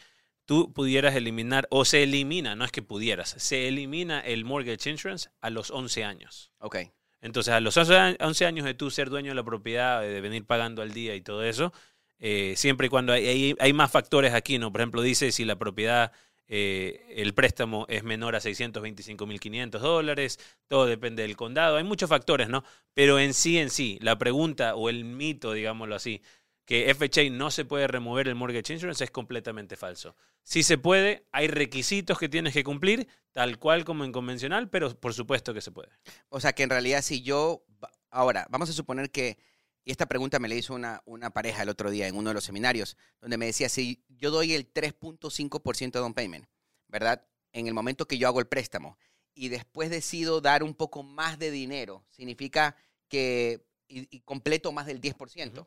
tú 0.44 0.72
pudieras 0.72 1.14
eliminar, 1.14 1.68
o 1.70 1.84
se 1.84 2.02
elimina, 2.02 2.56
no 2.56 2.64
es 2.64 2.72
que 2.72 2.82
pudieras, 2.82 3.34
se 3.38 3.68
elimina 3.68 4.20
el 4.20 4.44
mortgage 4.44 4.90
insurance 4.90 5.30
a 5.40 5.50
los 5.50 5.70
11 5.70 6.04
años. 6.04 6.50
Ok. 6.58 6.78
Entonces, 7.20 7.54
a 7.54 7.60
los 7.60 7.76
11 7.76 8.46
años 8.46 8.64
de 8.64 8.74
tú 8.74 8.90
ser 8.90 9.08
dueño 9.08 9.30
de 9.30 9.36
la 9.36 9.44
propiedad, 9.44 10.00
de 10.02 10.20
venir 10.20 10.44
pagando 10.44 10.82
al 10.82 10.92
día 10.92 11.14
y 11.14 11.20
todo 11.20 11.44
eso, 11.44 11.72
eh, 12.18 12.54
siempre 12.56 12.86
y 12.86 12.90
cuando 12.90 13.12
hay, 13.12 13.54
hay, 13.58 13.72
más 13.72 13.90
factores 13.90 14.32
aquí, 14.34 14.58
¿no? 14.58 14.72
Por 14.72 14.80
ejemplo, 14.80 15.02
dice 15.02 15.30
si 15.32 15.44
la 15.44 15.56
propiedad, 15.56 16.12
eh, 16.48 17.06
el 17.16 17.34
préstamo 17.34 17.86
es 17.88 18.04
menor 18.04 18.36
a 18.36 18.40
625.500 18.40 19.78
dólares, 19.78 20.38
todo 20.68 20.86
depende 20.86 21.22
del 21.22 21.36
condado, 21.36 21.76
hay 21.76 21.84
muchos 21.84 22.08
factores, 22.08 22.48
¿no? 22.48 22.64
Pero 22.94 23.18
en 23.18 23.34
sí, 23.34 23.58
en 23.58 23.70
sí, 23.70 23.98
la 24.02 24.18
pregunta 24.18 24.74
o 24.74 24.88
el 24.88 25.04
mito, 25.04 25.52
digámoslo 25.52 25.94
así, 25.94 26.22
que 26.64 26.94
FHA 26.94 27.30
no 27.30 27.50
se 27.50 27.64
puede 27.64 27.86
remover 27.86 28.28
el 28.28 28.34
mortgage 28.34 28.72
insurance 28.72 29.04
es 29.04 29.10
completamente 29.10 29.76
falso. 29.76 30.16
Si 30.42 30.62
se 30.62 30.78
puede, 30.78 31.26
hay 31.32 31.48
requisitos 31.48 32.18
que 32.18 32.28
tienes 32.28 32.52
que 32.52 32.64
cumplir, 32.64 33.08
tal 33.32 33.58
cual 33.58 33.84
como 33.84 34.04
en 34.04 34.12
convencional, 34.12 34.68
pero 34.70 34.94
por 34.98 35.14
supuesto 35.14 35.54
que 35.54 35.60
se 35.60 35.72
puede. 35.72 35.90
O 36.28 36.40
sea 36.40 36.52
que 36.52 36.62
en 36.62 36.70
realidad 36.70 37.02
si 37.02 37.22
yo, 37.22 37.64
ahora, 38.10 38.46
vamos 38.50 38.70
a 38.70 38.72
suponer 38.72 39.10
que, 39.10 39.38
y 39.84 39.90
esta 39.90 40.06
pregunta 40.06 40.38
me 40.38 40.48
la 40.48 40.54
hizo 40.54 40.74
una, 40.74 41.02
una 41.06 41.30
pareja 41.30 41.62
el 41.62 41.68
otro 41.68 41.90
día 41.90 42.06
en 42.06 42.16
uno 42.16 42.30
de 42.30 42.34
los 42.34 42.44
seminarios, 42.44 42.96
donde 43.20 43.36
me 43.36 43.46
decía, 43.46 43.68
si 43.68 44.04
yo 44.08 44.30
doy 44.30 44.54
el 44.54 44.72
3.5% 44.72 45.92
de 45.92 45.98
down 45.98 46.14
payment, 46.14 46.46
¿verdad? 46.88 47.26
En 47.52 47.66
el 47.66 47.74
momento 47.74 48.06
que 48.06 48.18
yo 48.18 48.28
hago 48.28 48.40
el 48.40 48.46
préstamo 48.46 48.96
y 49.34 49.48
después 49.48 49.90
decido 49.90 50.40
dar 50.40 50.62
un 50.62 50.74
poco 50.74 51.02
más 51.02 51.38
de 51.38 51.50
dinero, 51.50 52.04
significa 52.10 52.76
que, 53.08 53.66
y, 53.88 54.20
completo 54.20 54.72
más 54.72 54.86
del 54.86 55.00
10% 55.00 55.66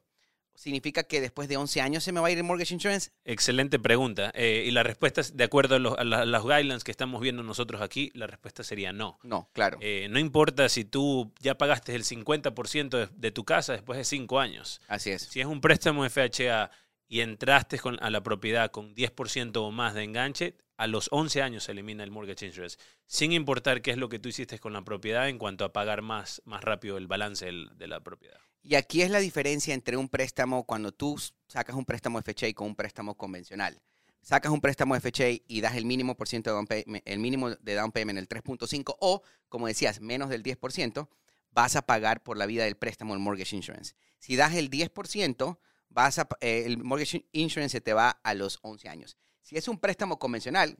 significa 0.55 1.03
que 1.03 1.21
después 1.21 1.47
de 1.47 1.57
11 1.57 1.81
años 1.81 2.03
se 2.03 2.11
me 2.11 2.19
va 2.19 2.27
a 2.27 2.31
ir 2.31 2.37
el 2.37 2.43
mortgage 2.43 2.73
insurance? 2.73 3.11
Excelente 3.23 3.77
pregunta. 3.79 4.31
Eh, 4.33 4.63
y 4.65 4.71
la 4.71 4.83
respuesta, 4.83 5.21
es, 5.21 5.37
de 5.37 5.43
acuerdo 5.43 5.75
a, 5.75 5.79
los, 5.79 6.43
guidelines 6.43 6.83
que 6.83 6.91
estamos 6.91 7.21
viendo 7.21 7.43
nosotros 7.43 7.81
aquí, 7.81 8.11
la 8.13 8.27
respuesta 8.27 8.63
sería 8.63 8.91
no. 8.93 9.19
No, 9.23 9.49
claro. 9.53 9.77
Eh, 9.81 10.07
no 10.09 10.19
importa 10.19 10.69
si 10.69 10.85
tú 10.85 11.33
ya 11.39 11.57
pagaste 11.57 11.95
el 11.95 12.03
50% 12.03 13.09
de, 13.09 13.31
tu 13.31 13.43
casa 13.43 13.73
después 13.73 13.97
de 13.97 14.05
5 14.05 14.39
años. 14.39 14.81
Así 14.87 15.11
es. 15.11 15.23
Si 15.23 15.41
es 15.41 15.45
un 15.45 15.61
préstamo 15.61 16.07
FHA 16.09 16.71
y 17.07 17.21
entraste 17.21 17.77
con, 17.77 18.01
a 18.01 18.09
la 18.09 18.23
propiedad 18.23 18.71
con 18.71 18.95
10% 18.95 19.57
o 19.57 19.71
más 19.71 19.93
de 19.93 20.03
enganche, 20.03 20.55
a 20.77 20.87
los 20.87 21.07
11 21.11 21.41
años 21.41 21.63
se 21.63 21.71
elimina 21.71 22.03
el 22.03 22.11
mortgage 22.11 22.45
insurance, 22.45 22.77
sin 23.05 23.31
importar 23.31 23.81
qué 23.81 23.91
es 23.91 23.97
lo 23.97 24.09
que 24.09 24.19
tú 24.19 24.29
hiciste 24.29 24.59
con 24.59 24.73
la 24.73 24.83
propiedad 24.83 25.29
en 25.29 25.37
cuanto 25.37 25.63
a 25.65 25.71
pagar 25.71 26.01
más, 26.01 26.41
más 26.45 26.63
rápido 26.63 26.97
el 26.97 27.07
balance 27.07 27.45
de 27.45 27.87
la 27.87 28.01
propiedad. 28.01 28.39
Y 28.67 28.73
aquí 28.73 29.03
es 29.03 29.11
la 29.11 29.19
diferencia 29.19 29.75
entre 29.75 29.95
un 29.95 30.09
préstamo 30.09 30.63
cuando 30.65 30.91
tú 30.91 31.21
sacas 31.47 31.75
un 31.75 31.85
préstamo 31.85 32.19
FHA 32.19 32.51
con 32.55 32.65
un 32.65 32.75
préstamo 32.75 33.15
convencional. 33.15 33.79
Sacas 34.23 34.51
un 34.51 34.59
préstamo 34.59 34.99
FHA 34.99 35.43
y 35.47 35.61
das 35.61 35.75
el 35.75 35.85
mínimo 35.85 36.17
por 36.17 36.27
ciento 36.27 36.49
de 36.49 36.55
down 36.55 36.65
payment, 36.65 37.03
el 37.05 37.19
mínimo 37.19 37.51
de 37.51 37.75
down 37.75 37.91
payment, 37.91 38.17
el 38.17 38.27
3.5 38.27 38.97
o, 38.99 39.21
como 39.49 39.67
decías, 39.67 40.01
menos 40.01 40.29
del 40.29 40.41
10%, 40.41 41.07
vas 41.51 41.75
a 41.75 41.83
pagar 41.83 42.23
por 42.23 42.37
la 42.37 42.47
vida 42.47 42.63
del 42.63 42.75
préstamo 42.75 43.13
el 43.13 43.19
mortgage 43.19 43.55
insurance. 43.55 43.93
Si 44.17 44.35
das 44.35 44.55
el 44.55 44.71
10%, 44.71 45.59
vas 45.89 46.17
a, 46.17 46.27
eh, 46.41 46.63
el 46.65 46.79
mortgage 46.79 47.27
insurance 47.33 47.71
se 47.71 47.81
te 47.81 47.93
va 47.93 48.09
a 48.09 48.33
los 48.33 48.57
11 48.63 48.89
años. 48.89 49.15
Si 49.43 49.57
es 49.57 49.67
un 49.67 49.77
préstamo 49.77 50.17
convencional, 50.17 50.75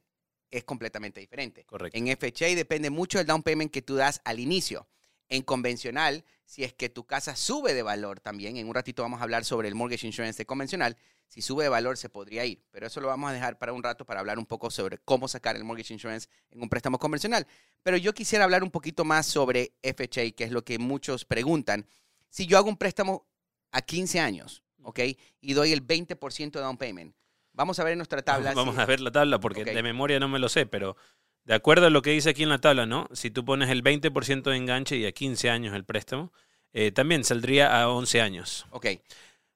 es 0.50 0.64
completamente 0.64 1.20
diferente. 1.20 1.66
Correcto. 1.66 2.00
En 2.00 2.08
FHA 2.08 2.56
depende 2.56 2.90
mucho 2.90 3.20
del 3.20 3.28
down 3.28 3.44
payment 3.44 3.72
que 3.72 3.84
tú 3.84 3.94
das 3.94 4.22
al 4.26 4.40
inicio. 4.40 4.88
En 5.30 5.42
convencional, 5.42 6.24
si 6.46 6.64
es 6.64 6.74
que 6.74 6.90
tu 6.90 7.06
casa 7.06 7.36
sube 7.36 7.74
de 7.74 7.82
valor 7.82 8.20
también, 8.20 8.58
en 8.58 8.68
un 8.68 8.76
ratito 8.76 9.02
vamos 9.02 9.20
a 9.20 9.24
hablar 9.24 9.44
sobre 9.44 9.68
el 9.68 9.76
mortgage 9.76 10.06
insurance 10.06 10.38
de 10.38 10.46
convencional, 10.46 10.98
si 11.28 11.42
sube 11.42 11.64
de 11.64 11.70
valor 11.70 11.98
se 11.98 12.10
podría 12.10 12.46
ir, 12.46 12.64
pero 12.72 12.88
eso 12.88 13.02
lo 13.02 13.08
vamos 13.08 13.32
a 13.32 13.34
dejar 13.34 13.58
para 13.58 13.74
un 13.74 13.82
rato 13.82 14.06
para 14.06 14.20
hablar 14.20 14.38
un 14.38 14.46
poco 14.46 14.70
sobre 14.70 15.00
cómo 15.00 15.28
sacar 15.28 15.56
el 15.56 15.64
mortgage 15.64 15.94
insurance 15.94 16.30
en 16.52 16.62
un 16.62 16.70
préstamo 16.70 17.00
convencional. 17.00 17.48
Pero 17.82 17.98
yo 17.98 18.14
quisiera 18.14 18.44
hablar 18.44 18.64
un 18.64 18.72
poquito 18.72 19.04
más 19.04 19.26
sobre 19.26 19.74
FHA, 19.82 20.32
que 20.32 20.44
es 20.44 20.52
lo 20.52 20.64
que 20.64 20.78
muchos 20.78 21.26
preguntan. 21.26 21.88
Si 22.30 22.46
yo 22.46 22.58
hago 22.58 22.70
un 22.70 22.78
préstamo 22.78 23.28
a 23.72 23.82
15 23.82 24.20
años, 24.20 24.64
¿ok? 24.84 25.00
Y 25.42 25.54
doy 25.54 25.72
el 25.72 25.86
20% 25.86 26.52
de 26.52 26.60
down 26.60 26.78
payment. 26.78 27.16
Vamos 27.54 27.80
a 27.80 27.84
ver 27.84 27.94
en 27.94 28.00
nuestra 28.00 28.22
tabla. 28.22 28.54
Vamos 28.54 28.78
a 28.78 28.86
ver 28.86 29.00
la 29.00 29.12
tabla 29.12 29.40
porque 29.40 29.64
de 29.64 29.82
memoria 29.82 30.20
no 30.20 30.28
me 30.28 30.40
lo 30.40 30.50
sé, 30.50 30.66
pero 30.66 30.98
de 31.46 31.54
acuerdo 31.54 31.88
a 31.88 31.90
lo 31.90 32.02
que 32.02 32.12
dice 32.12 32.32
aquí 32.32 32.44
en 32.44 32.50
la 32.50 32.60
tabla, 32.60 32.86
¿no? 32.86 33.08
Si 33.14 33.30
tú 33.30 33.46
pones 33.46 33.70
el 33.70 33.84
20% 33.84 34.50
de 34.50 34.58
enganche 34.58 34.98
y 34.98 35.06
a 35.06 35.12
15 35.12 35.50
años 35.50 35.76
el 35.76 35.86
préstamo, 35.86 36.34
eh, 36.74 36.92
también 36.92 37.24
saldría 37.24 37.80
a 37.80 37.90
11 37.90 38.22
años. 38.22 38.66
Ok. 38.72 38.88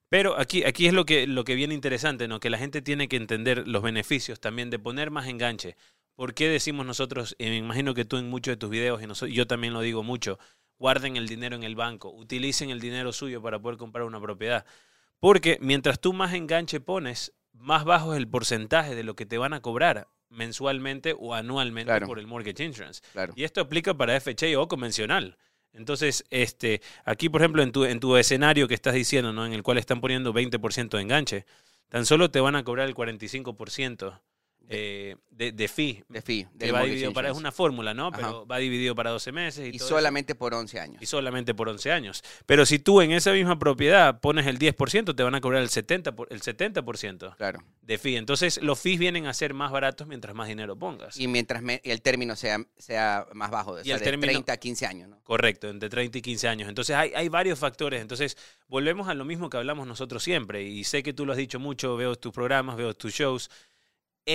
Pero 0.08 0.40
aquí, 0.40 0.64
aquí 0.64 0.88
es 0.88 0.94
lo 0.94 1.06
que, 1.06 1.28
lo 1.28 1.44
que 1.44 1.56
viene 1.56 1.74
interesante, 1.74 2.28
¿no? 2.28 2.40
Que 2.40 2.50
la 2.50 2.58
gente 2.58 2.82
tiene 2.82 3.08
que 3.08 3.18
entender 3.18 3.68
los 3.68 3.84
beneficios 3.84 4.40
también 4.40 4.70
de 4.70 4.80
poner 4.80 5.12
más 5.12 5.28
enganche. 5.28 5.76
¿Por 6.16 6.34
qué 6.34 6.48
decimos 6.48 6.86
nosotros, 6.86 7.36
y 7.40 7.46
me 7.46 7.58
imagino 7.58 7.94
que 7.94 8.06
tú 8.06 8.18
en 8.18 8.30
muchos 8.30 8.54
de 8.54 8.58
tus 8.58 8.70
videos, 8.70 9.02
y 9.02 9.34
yo 9.34 9.48
también 9.48 9.74
lo 9.74 9.82
digo 9.82 10.04
mucho, 10.04 10.40
guarden 10.78 11.18
el 11.18 11.28
dinero 11.28 11.56
en 11.56 11.64
el 11.64 11.76
banco, 11.76 12.10
utilicen 12.10 12.70
el 12.70 12.80
dinero 12.80 13.14
suyo 13.14 13.42
para 13.42 13.60
poder 13.60 13.78
comprar 13.78 14.06
una 14.06 14.20
propiedad? 14.20 14.66
Porque 15.20 15.58
mientras 15.62 16.00
tú 16.00 16.14
más 16.14 16.34
enganche 16.34 16.80
pones, 16.80 17.34
más 17.54 17.84
bajo 17.84 18.14
es 18.14 18.18
el 18.18 18.28
porcentaje 18.28 18.96
de 18.96 19.04
lo 19.04 19.16
que 19.16 19.26
te 19.26 19.38
van 19.38 19.54
a 19.54 19.62
cobrar 19.62 20.08
mensualmente 20.30 21.16
o 21.18 21.34
anualmente 21.34 22.00
por 22.02 22.20
el 22.20 22.28
mortgage 22.28 22.64
insurance. 22.64 23.02
Y 23.36 23.44
esto 23.44 23.62
aplica 23.62 23.94
para 23.94 24.20
FHA 24.20 24.60
o 24.60 24.68
convencional. 24.68 25.38
Entonces, 25.74 26.24
este, 26.30 26.82
aquí, 27.06 27.30
por 27.30 27.42
ejemplo, 27.42 27.62
en 27.62 27.72
tu, 27.72 27.86
en 27.86 28.00
tu 28.00 28.18
escenario 28.18 28.68
que 28.68 28.74
estás 28.74 28.94
diciendo, 28.94 29.34
¿no? 29.34 29.46
en 29.46 29.54
el 29.54 29.64
cual 29.64 29.78
están 29.78 30.02
poniendo 30.02 30.34
20% 30.34 30.90
de 30.90 31.02
enganche, 31.02 31.46
tan 31.90 32.06
solo 32.06 32.32
te 32.32 32.40
van 32.40 32.56
a 32.56 32.64
cobrar 32.64 32.88
el 32.88 32.96
45% 32.96 34.20
eh, 34.72 35.16
de, 35.32 35.52
de, 35.52 35.68
fee. 35.68 36.04
De 36.08 36.22
fee. 36.22 36.48
Que 36.60 36.72
va 36.72 36.84
dividido 36.84 37.12
para, 37.12 37.32
es 37.32 37.38
una 37.38 37.52
fórmula, 37.52 37.96
¿no? 37.96 38.12
Pero 38.12 38.46
va 38.46 38.60
dividido 38.60 38.94
para 38.94 39.10
12 39.10 39.32
meses. 39.32 39.74
Y, 39.74 39.80
solamente 39.80 40.36
por 40.36 40.54
11 40.54 40.80
años. 40.80 41.02
Y 41.02 41.08
solamente 41.08 41.56
por 41.56 41.70
11 41.70 41.92
años. 41.92 42.24
Pero 42.46 42.68
si 42.68 42.78
tú 42.78 43.02
en 43.02 43.12
esa 43.12 43.32
misma 43.32 43.58
propiedad 43.58 44.20
pones 44.20 44.46
el 44.46 44.60
10%, 44.60 45.16
te 45.16 45.24
van 45.24 45.34
a 45.34 45.42
cobrar 45.42 45.64
el 45.64 45.70
70%, 45.70 46.14
por, 46.14 46.32
el 46.32 46.42
70% 46.42 47.36
claro. 47.36 47.64
de 47.82 47.98
fee. 47.98 48.18
Entonces 48.18 48.62
los 48.62 48.80
fees 48.80 49.00
vienen 49.00 49.26
a 49.26 49.34
ser 49.34 49.56
más 49.56 49.72
baratos 49.72 50.06
mientras 50.08 50.36
más 50.36 50.48
dinero 50.48 50.76
pongas. 50.78 51.18
Y 51.20 51.28
mientras 51.28 51.64
el 51.84 52.02
término 52.04 52.36
sea, 52.36 52.64
sea 52.78 53.26
más 53.34 53.50
bajo, 53.50 53.76
de, 53.76 53.82
de 53.82 54.00
30 54.00 54.54
a 54.54 54.58
15 54.58 54.86
años, 54.86 55.10
¿no? 55.10 55.20
Correcto, 55.24 55.70
entre 55.70 55.90
30 55.90 56.20
y 56.20 56.22
15 56.22 56.48
años. 56.48 56.70
Entonces 56.70 56.96
hay, 56.96 57.12
hay 57.16 57.28
varios 57.28 57.58
factores. 57.58 58.04
Entonces 58.04 58.38
volvemos 58.68 59.08
a 59.08 59.16
lo 59.16 59.26
mismo 59.26 59.50
que 59.50 59.58
hablamos 59.58 59.88
nosotros 59.88 60.22
siempre. 60.22 60.62
Y 60.62 60.84
sé 60.84 61.02
que 61.02 61.14
tú 61.14 61.26
lo 61.26 61.32
has 61.32 61.40
dicho 61.40 61.60
mucho, 61.60 61.98
veo 61.98 62.16
tus 62.16 62.32
programas, 62.32 62.78
veo 62.78 62.94
tus 62.94 63.14
shows 63.14 63.50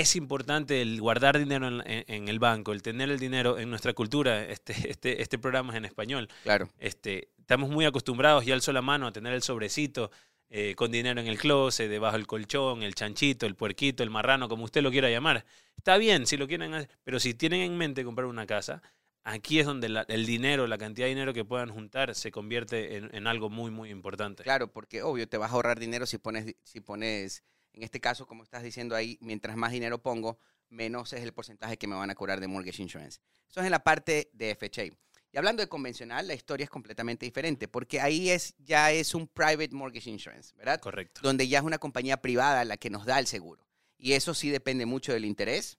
es 0.00 0.16
importante 0.16 0.82
el 0.82 1.00
guardar 1.00 1.38
dinero 1.38 1.68
en, 1.68 2.28
el 2.28 2.38
banco, 2.40 2.72
el 2.72 2.82
tener 2.82 3.10
el 3.10 3.20
dinero 3.20 3.58
en 3.58 3.70
nuestra 3.70 3.92
cultura. 3.92 4.44
Este, 4.44 4.74
este, 4.90 5.22
este 5.22 5.38
programa 5.38 5.72
es 5.72 5.78
en 5.78 5.84
español. 5.84 6.28
Claro. 6.42 6.68
Este, 6.78 7.28
estamos 7.38 7.70
muy 7.70 7.84
acostumbrados 7.84 8.44
ya 8.44 8.54
al 8.54 8.62
sola 8.62 8.82
mano 8.82 9.06
a 9.06 9.12
tener 9.12 9.32
el 9.32 9.42
sobrecito 9.42 10.10
eh, 10.50 10.74
con 10.74 10.90
dinero 10.90 11.20
en 11.20 11.28
el 11.28 11.38
closet, 11.38 11.88
debajo 11.88 12.16
del 12.16 12.26
colchón, 12.26 12.82
el 12.82 12.94
chanchito, 12.94 13.46
el 13.46 13.54
puerquito, 13.54 14.02
el 14.02 14.10
marrano, 14.10 14.48
como 14.48 14.64
usted 14.64 14.82
lo 14.82 14.90
quiera 14.90 15.08
llamar. 15.10 15.44
Está 15.76 15.96
bien 15.96 16.26
si 16.26 16.36
lo 16.36 16.48
quieren 16.48 16.74
hacer, 16.74 16.88
pero 17.04 17.20
si 17.20 17.34
tienen 17.34 17.60
en 17.60 17.76
mente 17.76 18.04
comprar 18.04 18.26
una 18.26 18.46
casa, 18.46 18.82
aquí 19.22 19.60
es 19.60 19.66
donde 19.66 20.04
el 20.08 20.26
dinero, 20.26 20.66
la 20.66 20.78
cantidad 20.78 21.06
de 21.06 21.10
dinero 21.10 21.32
que 21.32 21.44
puedan 21.44 21.70
juntar 21.70 22.14
se 22.16 22.32
convierte 22.32 22.96
en, 22.96 23.14
en, 23.14 23.26
algo 23.28 23.48
muy, 23.48 23.70
muy 23.70 23.90
importante. 23.90 24.42
Claro, 24.42 24.72
porque 24.72 25.02
obvio, 25.02 25.28
te 25.28 25.36
vas 25.38 25.50
a 25.50 25.54
ahorrar 25.54 25.78
dinero 25.78 26.04
si 26.06 26.18
pones, 26.18 26.54
si 26.62 26.80
pones 26.80 27.42
en 27.74 27.82
este 27.82 28.00
caso, 28.00 28.26
como 28.26 28.42
estás 28.42 28.62
diciendo 28.62 28.94
ahí, 28.94 29.18
mientras 29.20 29.56
más 29.56 29.72
dinero 29.72 30.00
pongo, 30.00 30.38
menos 30.68 31.12
es 31.12 31.22
el 31.22 31.32
porcentaje 31.32 31.76
que 31.76 31.86
me 31.86 31.96
van 31.96 32.10
a 32.10 32.14
cobrar 32.14 32.40
de 32.40 32.48
mortgage 32.48 32.82
insurance. 32.82 33.20
Eso 33.50 33.60
es 33.60 33.66
en 33.66 33.72
la 33.72 33.82
parte 33.82 34.30
de 34.32 34.54
FHA. 34.54 34.96
Y 35.32 35.36
hablando 35.36 35.62
de 35.62 35.68
convencional, 35.68 36.28
la 36.28 36.34
historia 36.34 36.64
es 36.64 36.70
completamente 36.70 37.26
diferente, 37.26 37.66
porque 37.66 38.00
ahí 38.00 38.30
es, 38.30 38.54
ya 38.58 38.92
es 38.92 39.14
un 39.14 39.26
private 39.26 39.70
mortgage 39.72 40.08
insurance, 40.08 40.54
¿verdad? 40.56 40.80
Correcto. 40.80 41.20
Donde 41.24 41.48
ya 41.48 41.58
es 41.58 41.64
una 41.64 41.78
compañía 41.78 42.18
privada 42.18 42.64
la 42.64 42.76
que 42.76 42.88
nos 42.88 43.04
da 43.04 43.18
el 43.18 43.26
seguro. 43.26 43.66
Y 43.98 44.12
eso 44.12 44.32
sí 44.32 44.50
depende 44.50 44.86
mucho 44.86 45.12
del 45.12 45.24
interés, 45.24 45.78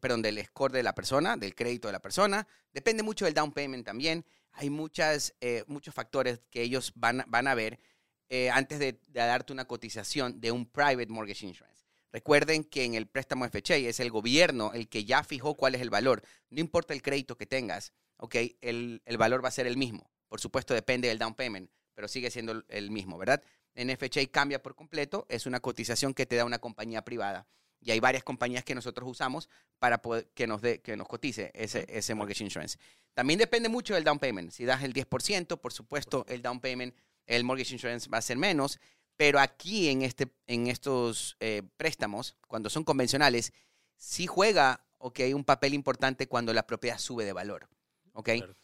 perdón, 0.00 0.22
del 0.22 0.44
score 0.44 0.72
de 0.72 0.82
la 0.82 0.94
persona, 0.94 1.36
del 1.36 1.54
crédito 1.54 1.86
de 1.86 1.92
la 1.92 2.02
persona. 2.02 2.48
Depende 2.72 3.04
mucho 3.04 3.24
del 3.24 3.34
down 3.34 3.52
payment 3.52 3.86
también. 3.86 4.24
Hay 4.52 4.70
muchas, 4.70 5.34
eh, 5.40 5.62
muchos 5.68 5.94
factores 5.94 6.40
que 6.50 6.62
ellos 6.62 6.92
van, 6.96 7.24
van 7.28 7.46
a 7.46 7.54
ver 7.54 7.78
eh, 8.32 8.48
antes 8.48 8.78
de, 8.78 9.00
darte 9.08 9.52
una 9.52 9.64
cotización 9.64 10.40
de 10.40 10.52
un 10.52 10.64
private 10.64 11.08
mortgage 11.08 11.44
insurance. 11.44 11.84
Recuerden 12.12 12.62
que 12.62 12.84
en 12.84 12.94
el 12.94 13.08
préstamo 13.08 13.44
FHA 13.44 13.76
es 13.76 13.98
el 13.98 14.10
gobierno 14.10 14.72
el 14.72 14.88
que 14.88 15.04
ya 15.04 15.24
fijó 15.24 15.56
cuál 15.56 15.74
es 15.74 15.80
el 15.80 15.90
valor. 15.90 16.22
No 16.48 16.60
importa 16.60 16.94
el 16.94 17.02
crédito 17.02 17.36
que 17.36 17.46
tengas, 17.46 17.92
okay, 18.16 18.56
el, 18.60 19.02
valor 19.18 19.44
va 19.44 19.48
a 19.48 19.52
ser 19.52 19.66
el 19.66 19.76
mismo. 19.76 20.10
Por 20.28 20.40
supuesto, 20.40 20.74
depende 20.74 21.08
del 21.08 21.18
down 21.18 21.34
payment, 21.34 21.70
pero 21.92 22.06
sigue 22.06 22.30
siendo 22.30 22.62
el 22.68 22.90
mismo, 22.92 23.18
¿verdad? 23.18 23.42
En 23.74 23.90
FHA 23.90 24.26
cambia 24.30 24.62
por 24.62 24.76
completo, 24.76 25.26
es 25.28 25.46
una 25.46 25.58
cotización 25.58 26.14
que 26.14 26.24
te 26.24 26.36
da 26.36 26.44
una 26.44 26.60
compañía 26.60 27.02
privada. 27.04 27.48
Y 27.80 27.90
hay 27.90 27.98
varias 27.98 28.22
compañías 28.22 28.62
que 28.62 28.76
nosotros 28.76 29.08
usamos 29.08 29.48
para 29.80 30.02
poder, 30.02 30.28
que, 30.34 30.46
nos 30.46 30.60
que 30.60 30.96
nos 30.96 31.08
cotice 31.08 31.50
ese, 31.54 31.84
ese 31.88 32.14
mortgage 32.14 32.44
insurance. 32.44 32.78
También 33.14 33.38
depende 33.38 33.68
mucho 33.68 33.94
del 33.94 34.04
down 34.04 34.20
payment. 34.20 34.52
Si 34.52 34.64
das 34.64 34.84
el 34.84 34.92
10%, 34.92 35.58
por 35.58 35.72
supuesto, 35.72 36.24
el 36.28 36.42
down 36.42 36.60
payment 36.60 36.94
el 37.36 37.44
mortgage 37.44 37.74
insurance 37.74 38.08
va 38.10 38.18
a 38.18 38.22
ser 38.22 38.36
menos, 38.36 38.78
Pero 39.16 39.38
aquí 39.38 39.88
en, 39.88 40.00
este, 40.02 40.32
en 40.46 40.66
estos 40.66 41.36
eh, 41.40 41.62
préstamos, 41.76 42.36
cuando 42.48 42.70
son 42.70 42.84
convencionales, 42.84 43.52
sí 43.96 44.26
juega 44.26 44.86
okay, 44.98 45.34
un 45.34 45.44
papel 45.44 45.74
importante 45.74 46.26
cuando 46.26 46.54
la 46.54 46.66
propiedad 46.66 46.98
sube 46.98 47.24
de 47.24 47.34
valor. 47.34 47.68
¿ok? 48.14 48.30
Claro. 48.36 48.56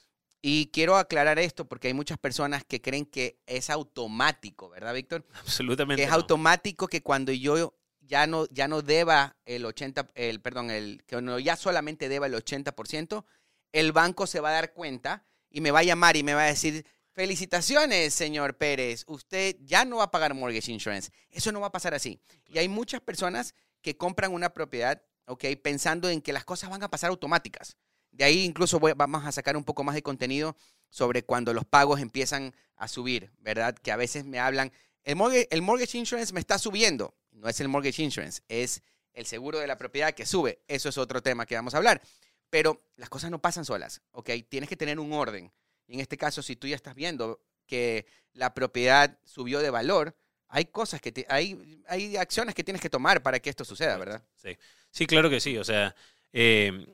Y 0.42 0.66
quiero 0.66 0.96
aclarar 0.96 1.38
esto 1.38 1.66
porque 1.66 1.88
hay 1.88 1.94
muchas 1.94 2.18
personas 2.18 2.64
que 2.64 2.80
creen 2.80 3.04
que 3.04 3.40
es 3.46 3.68
automático, 3.68 4.68
¿verdad, 4.68 4.94
Víctor? 4.94 5.26
Absolutamente. 5.40 6.00
Que 6.00 6.04
es 6.04 6.10
no. 6.10 6.16
automático 6.16 6.88
que 6.88 7.02
cuando 7.02 7.32
yo 7.32 7.74
ya 8.00 8.26
no, 8.26 8.46
ya 8.50 8.68
no 8.68 8.82
deba 8.82 9.36
el 9.44 9.64
80, 9.64 10.08
el, 10.14 10.40
perdón, 10.40 10.70
el, 10.70 11.02
que 11.06 11.20
no, 11.20 11.38
ya 11.38 11.56
solamente 11.56 12.08
deba 12.08 12.26
el 12.26 12.34
80%, 12.34 13.24
el 13.72 13.92
banco 13.92 14.26
se 14.26 14.40
va 14.40 14.50
a 14.50 14.52
dar 14.52 14.72
cuenta 14.72 15.24
y 15.50 15.60
me 15.60 15.70
va 15.70 15.80
a 15.80 15.84
llamar 15.84 16.16
y 16.16 16.22
me 16.22 16.34
va 16.34 16.42
a 16.42 16.46
decir, 16.46 16.86
felicitaciones, 17.16 18.12
señor 18.12 18.58
Pérez, 18.58 19.04
usted 19.06 19.56
ya 19.62 19.86
no 19.86 19.96
va 19.96 20.04
a 20.04 20.10
pagar 20.10 20.34
mortgage 20.34 20.70
insurance. 20.70 21.10
Eso 21.30 21.50
no 21.50 21.60
va 21.60 21.68
a 21.68 21.72
pasar 21.72 21.94
así. 21.94 22.20
Y 22.46 22.58
hay 22.58 22.68
muchas 22.68 23.00
personas 23.00 23.54
que 23.80 23.96
compran 23.96 24.34
una 24.34 24.52
propiedad, 24.52 25.02
¿ok? 25.24 25.44
Pensando 25.62 26.10
en 26.10 26.20
que 26.20 26.34
las 26.34 26.44
cosas 26.44 26.68
van 26.68 26.82
a 26.82 26.90
pasar 26.90 27.08
automáticas. 27.08 27.78
De 28.10 28.24
ahí 28.24 28.44
incluso 28.44 28.78
voy- 28.78 28.92
vamos 28.94 29.24
a 29.24 29.32
sacar 29.32 29.56
un 29.56 29.64
poco 29.64 29.82
más 29.82 29.94
de 29.94 30.02
contenido 30.02 30.56
sobre 30.90 31.24
cuando 31.24 31.54
los 31.54 31.64
pagos 31.64 32.00
empiezan 32.00 32.54
a 32.76 32.86
subir, 32.86 33.32
¿verdad? 33.38 33.74
Que 33.74 33.92
a 33.92 33.96
veces 33.96 34.26
me 34.26 34.38
hablan, 34.38 34.70
el 35.02 35.16
mortgage, 35.16 35.48
el 35.50 35.62
mortgage 35.62 35.96
insurance 35.96 36.34
me 36.34 36.40
está 36.40 36.58
subiendo. 36.58 37.16
No 37.30 37.48
es 37.48 37.58
el 37.60 37.68
mortgage 37.68 38.02
insurance, 38.02 38.42
es 38.48 38.82
el 39.14 39.24
seguro 39.24 39.58
de 39.58 39.66
la 39.66 39.78
propiedad 39.78 40.12
que 40.12 40.26
sube. 40.26 40.60
Eso 40.68 40.90
es 40.90 40.98
otro 40.98 41.22
tema 41.22 41.46
que 41.46 41.54
vamos 41.54 41.72
a 41.72 41.78
hablar. 41.78 42.02
Pero 42.50 42.82
las 42.96 43.08
cosas 43.08 43.30
no 43.30 43.40
pasan 43.40 43.64
solas, 43.64 44.02
¿ok? 44.12 44.30
Tienes 44.50 44.68
que 44.68 44.76
tener 44.76 45.00
un 45.00 45.14
orden. 45.14 45.50
Y 45.88 45.94
en 45.94 46.00
este 46.00 46.16
caso, 46.16 46.42
si 46.42 46.56
tú 46.56 46.66
ya 46.66 46.76
estás 46.76 46.94
viendo 46.94 47.40
que 47.66 48.06
la 48.32 48.54
propiedad 48.54 49.18
subió 49.24 49.60
de 49.60 49.70
valor, 49.70 50.16
hay 50.48 50.66
cosas 50.66 51.00
que 51.00 51.12
te- 51.12 51.26
hay, 51.28 51.82
hay 51.88 52.16
acciones 52.16 52.54
que 52.54 52.64
tienes 52.64 52.80
que 52.80 52.90
tomar 52.90 53.22
para 53.22 53.40
que 53.40 53.50
esto 53.50 53.64
suceda, 53.64 53.96
¿verdad? 53.98 54.24
Sí. 54.36 54.56
sí, 54.90 55.06
claro 55.06 55.28
que 55.30 55.40
sí. 55.40 55.58
O 55.58 55.64
sea, 55.64 55.94
eh, 56.32 56.86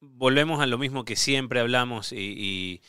volvemos 0.00 0.60
a 0.60 0.66
lo 0.66 0.78
mismo 0.78 1.04
que 1.04 1.16
siempre 1.16 1.60
hablamos 1.60 2.12
y, 2.12 2.16
y 2.18 2.82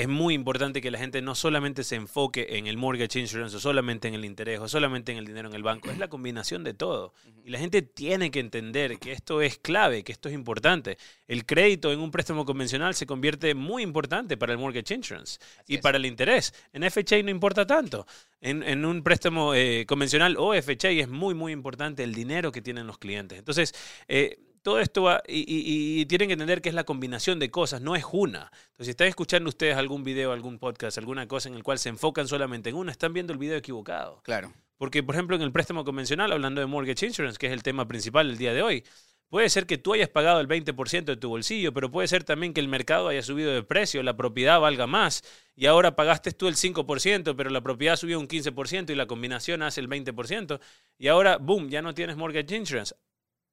es 0.00 0.08
muy 0.08 0.32
importante 0.32 0.80
que 0.80 0.90
la 0.90 0.98
gente 0.98 1.20
no 1.20 1.34
solamente 1.34 1.84
se 1.84 1.94
enfoque 1.94 2.56
en 2.56 2.66
el 2.66 2.78
mortgage 2.78 3.20
insurance 3.20 3.54
o 3.54 3.60
solamente 3.60 4.08
en 4.08 4.14
el 4.14 4.24
interés 4.24 4.58
o 4.58 4.66
solamente 4.66 5.12
en 5.12 5.18
el 5.18 5.26
dinero 5.26 5.50
en 5.50 5.54
el 5.54 5.62
banco, 5.62 5.90
es 5.90 5.98
la 5.98 6.08
combinación 6.08 6.64
de 6.64 6.72
todo. 6.72 7.12
Y 7.44 7.50
la 7.50 7.58
gente 7.58 7.82
tiene 7.82 8.30
que 8.30 8.40
entender 8.40 8.98
que 8.98 9.12
esto 9.12 9.42
es 9.42 9.58
clave, 9.58 10.02
que 10.02 10.12
esto 10.12 10.30
es 10.30 10.34
importante. 10.34 10.96
El 11.28 11.44
crédito 11.44 11.92
en 11.92 12.00
un 12.00 12.10
préstamo 12.10 12.46
convencional 12.46 12.94
se 12.94 13.04
convierte 13.04 13.54
muy 13.54 13.82
importante 13.82 14.38
para 14.38 14.54
el 14.54 14.58
mortgage 14.58 14.94
insurance 14.94 15.38
Así 15.58 15.74
y 15.74 15.76
es. 15.76 15.82
para 15.82 15.98
el 15.98 16.06
interés. 16.06 16.54
En 16.72 16.90
FHA 16.90 17.22
no 17.22 17.30
importa 17.30 17.66
tanto. 17.66 18.06
En, 18.40 18.62
en 18.62 18.86
un 18.86 19.02
préstamo 19.02 19.54
eh, 19.54 19.84
convencional 19.86 20.36
o 20.38 20.54
FHA 20.54 20.92
es 20.92 21.08
muy, 21.10 21.34
muy 21.34 21.52
importante 21.52 22.02
el 22.04 22.14
dinero 22.14 22.52
que 22.52 22.62
tienen 22.62 22.86
los 22.86 22.96
clientes. 22.96 23.38
Entonces, 23.38 23.74
eh, 24.08 24.38
todo 24.62 24.80
esto 24.80 25.02
va, 25.02 25.22
y, 25.26 25.38
y- 25.40 26.00
y 26.00 26.06
tienen 26.06 26.28
que 26.28 26.34
entender 26.34 26.60
que 26.60 26.68
es 26.68 26.74
la 26.74 26.84
combinación 26.84 27.38
de 27.38 27.50
cosas, 27.50 27.80
no 27.80 27.96
es 27.96 28.04
una. 28.12 28.50
Entonces, 28.70 28.86
si 28.86 28.90
están 28.90 29.08
escuchando 29.08 29.48
ustedes 29.48 29.76
algún 29.76 30.04
video, 30.04 30.32
algún 30.32 30.58
podcast, 30.58 30.98
alguna 30.98 31.26
cosa 31.28 31.48
en 31.48 31.54
el 31.54 31.62
cual 31.62 31.78
se 31.78 31.88
enfocan 31.88 32.28
solamente 32.28 32.70
en 32.70 32.76
una, 32.76 32.92
están 32.92 33.12
viendo 33.12 33.32
el 33.32 33.38
video 33.38 33.56
equivocado. 33.56 34.20
Claro. 34.22 34.52
Porque, 34.76 35.02
por 35.02 35.14
ejemplo, 35.14 35.36
en 35.36 35.42
el 35.42 35.52
préstamo 35.52 35.84
convencional, 35.84 36.32
hablando 36.32 36.60
de 36.60 36.66
mortgage 36.66 37.06
insurance, 37.06 37.38
que 37.38 37.46
es 37.46 37.52
el 37.52 37.62
tema 37.62 37.86
principal 37.86 38.28
del 38.28 38.38
día 38.38 38.54
de 38.54 38.62
hoy, 38.62 38.84
puede 39.28 39.48
ser 39.48 39.66
que 39.66 39.78
tú 39.78 39.92
hayas 39.92 40.08
pagado 40.08 40.40
el 40.40 40.48
20% 40.48 41.04
de 41.12 41.16
tu 41.16 41.28
bolsillo, 41.28 41.72
pero 41.72 41.90
puede 41.90 42.08
ser 42.08 42.24
también 42.24 42.52
que 42.52 42.60
el 42.60 42.66
mercado 42.68 43.08
haya 43.08 43.22
subido 43.22 43.52
de 43.52 43.62
precio, 43.62 44.02
la 44.02 44.16
propiedad 44.16 44.58
valga 44.58 44.86
más, 44.86 45.22
y 45.54 45.66
ahora 45.66 45.94
pagaste 45.96 46.32
tú 46.32 46.48
el 46.48 46.56
5%, 46.56 47.36
pero 47.36 47.50
la 47.50 47.60
propiedad 47.60 47.96
subió 47.96 48.18
un 48.18 48.26
15% 48.26 48.90
y 48.90 48.96
la 48.96 49.06
combinación 49.06 49.62
hace 49.62 49.80
el 49.80 49.88
20%, 49.88 50.58
y 50.98 51.08
ahora, 51.08 51.36
boom, 51.36 51.68
ya 51.68 51.80
no 51.82 51.94
tienes 51.94 52.16
mortgage 52.16 52.56
insurance. 52.56 52.94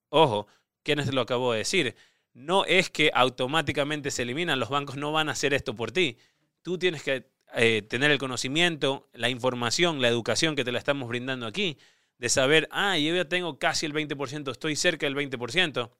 Ojo, 0.09 0.47
Kenneth 0.87 1.13
lo 1.13 1.19
acabó 1.19 1.51
de 1.51 1.59
decir, 1.59 1.95
no 2.33 2.63
es 2.63 2.89
que 2.89 3.11
automáticamente 3.13 4.09
se 4.09 4.21
eliminan, 4.21 4.57
los 4.57 4.69
bancos 4.69 4.95
no 4.95 5.11
van 5.11 5.27
a 5.27 5.33
hacer 5.33 5.53
esto 5.53 5.75
por 5.75 5.91
ti. 5.91 6.17
Tú 6.61 6.77
tienes 6.77 7.03
que 7.03 7.29
eh, 7.55 7.81
tener 7.81 8.09
el 8.09 8.17
conocimiento, 8.17 9.09
la 9.11 9.27
información, 9.27 10.01
la 10.01 10.07
educación 10.07 10.55
que 10.55 10.63
te 10.63 10.71
la 10.71 10.79
estamos 10.79 11.09
brindando 11.09 11.45
aquí, 11.45 11.77
de 12.19 12.29
saber, 12.29 12.69
ah, 12.71 12.97
yo 12.97 13.13
ya 13.13 13.25
tengo 13.25 13.59
casi 13.59 13.85
el 13.85 13.93
20%, 13.93 14.49
estoy 14.49 14.77
cerca 14.77 15.05
del 15.05 15.15
20%. 15.15 15.91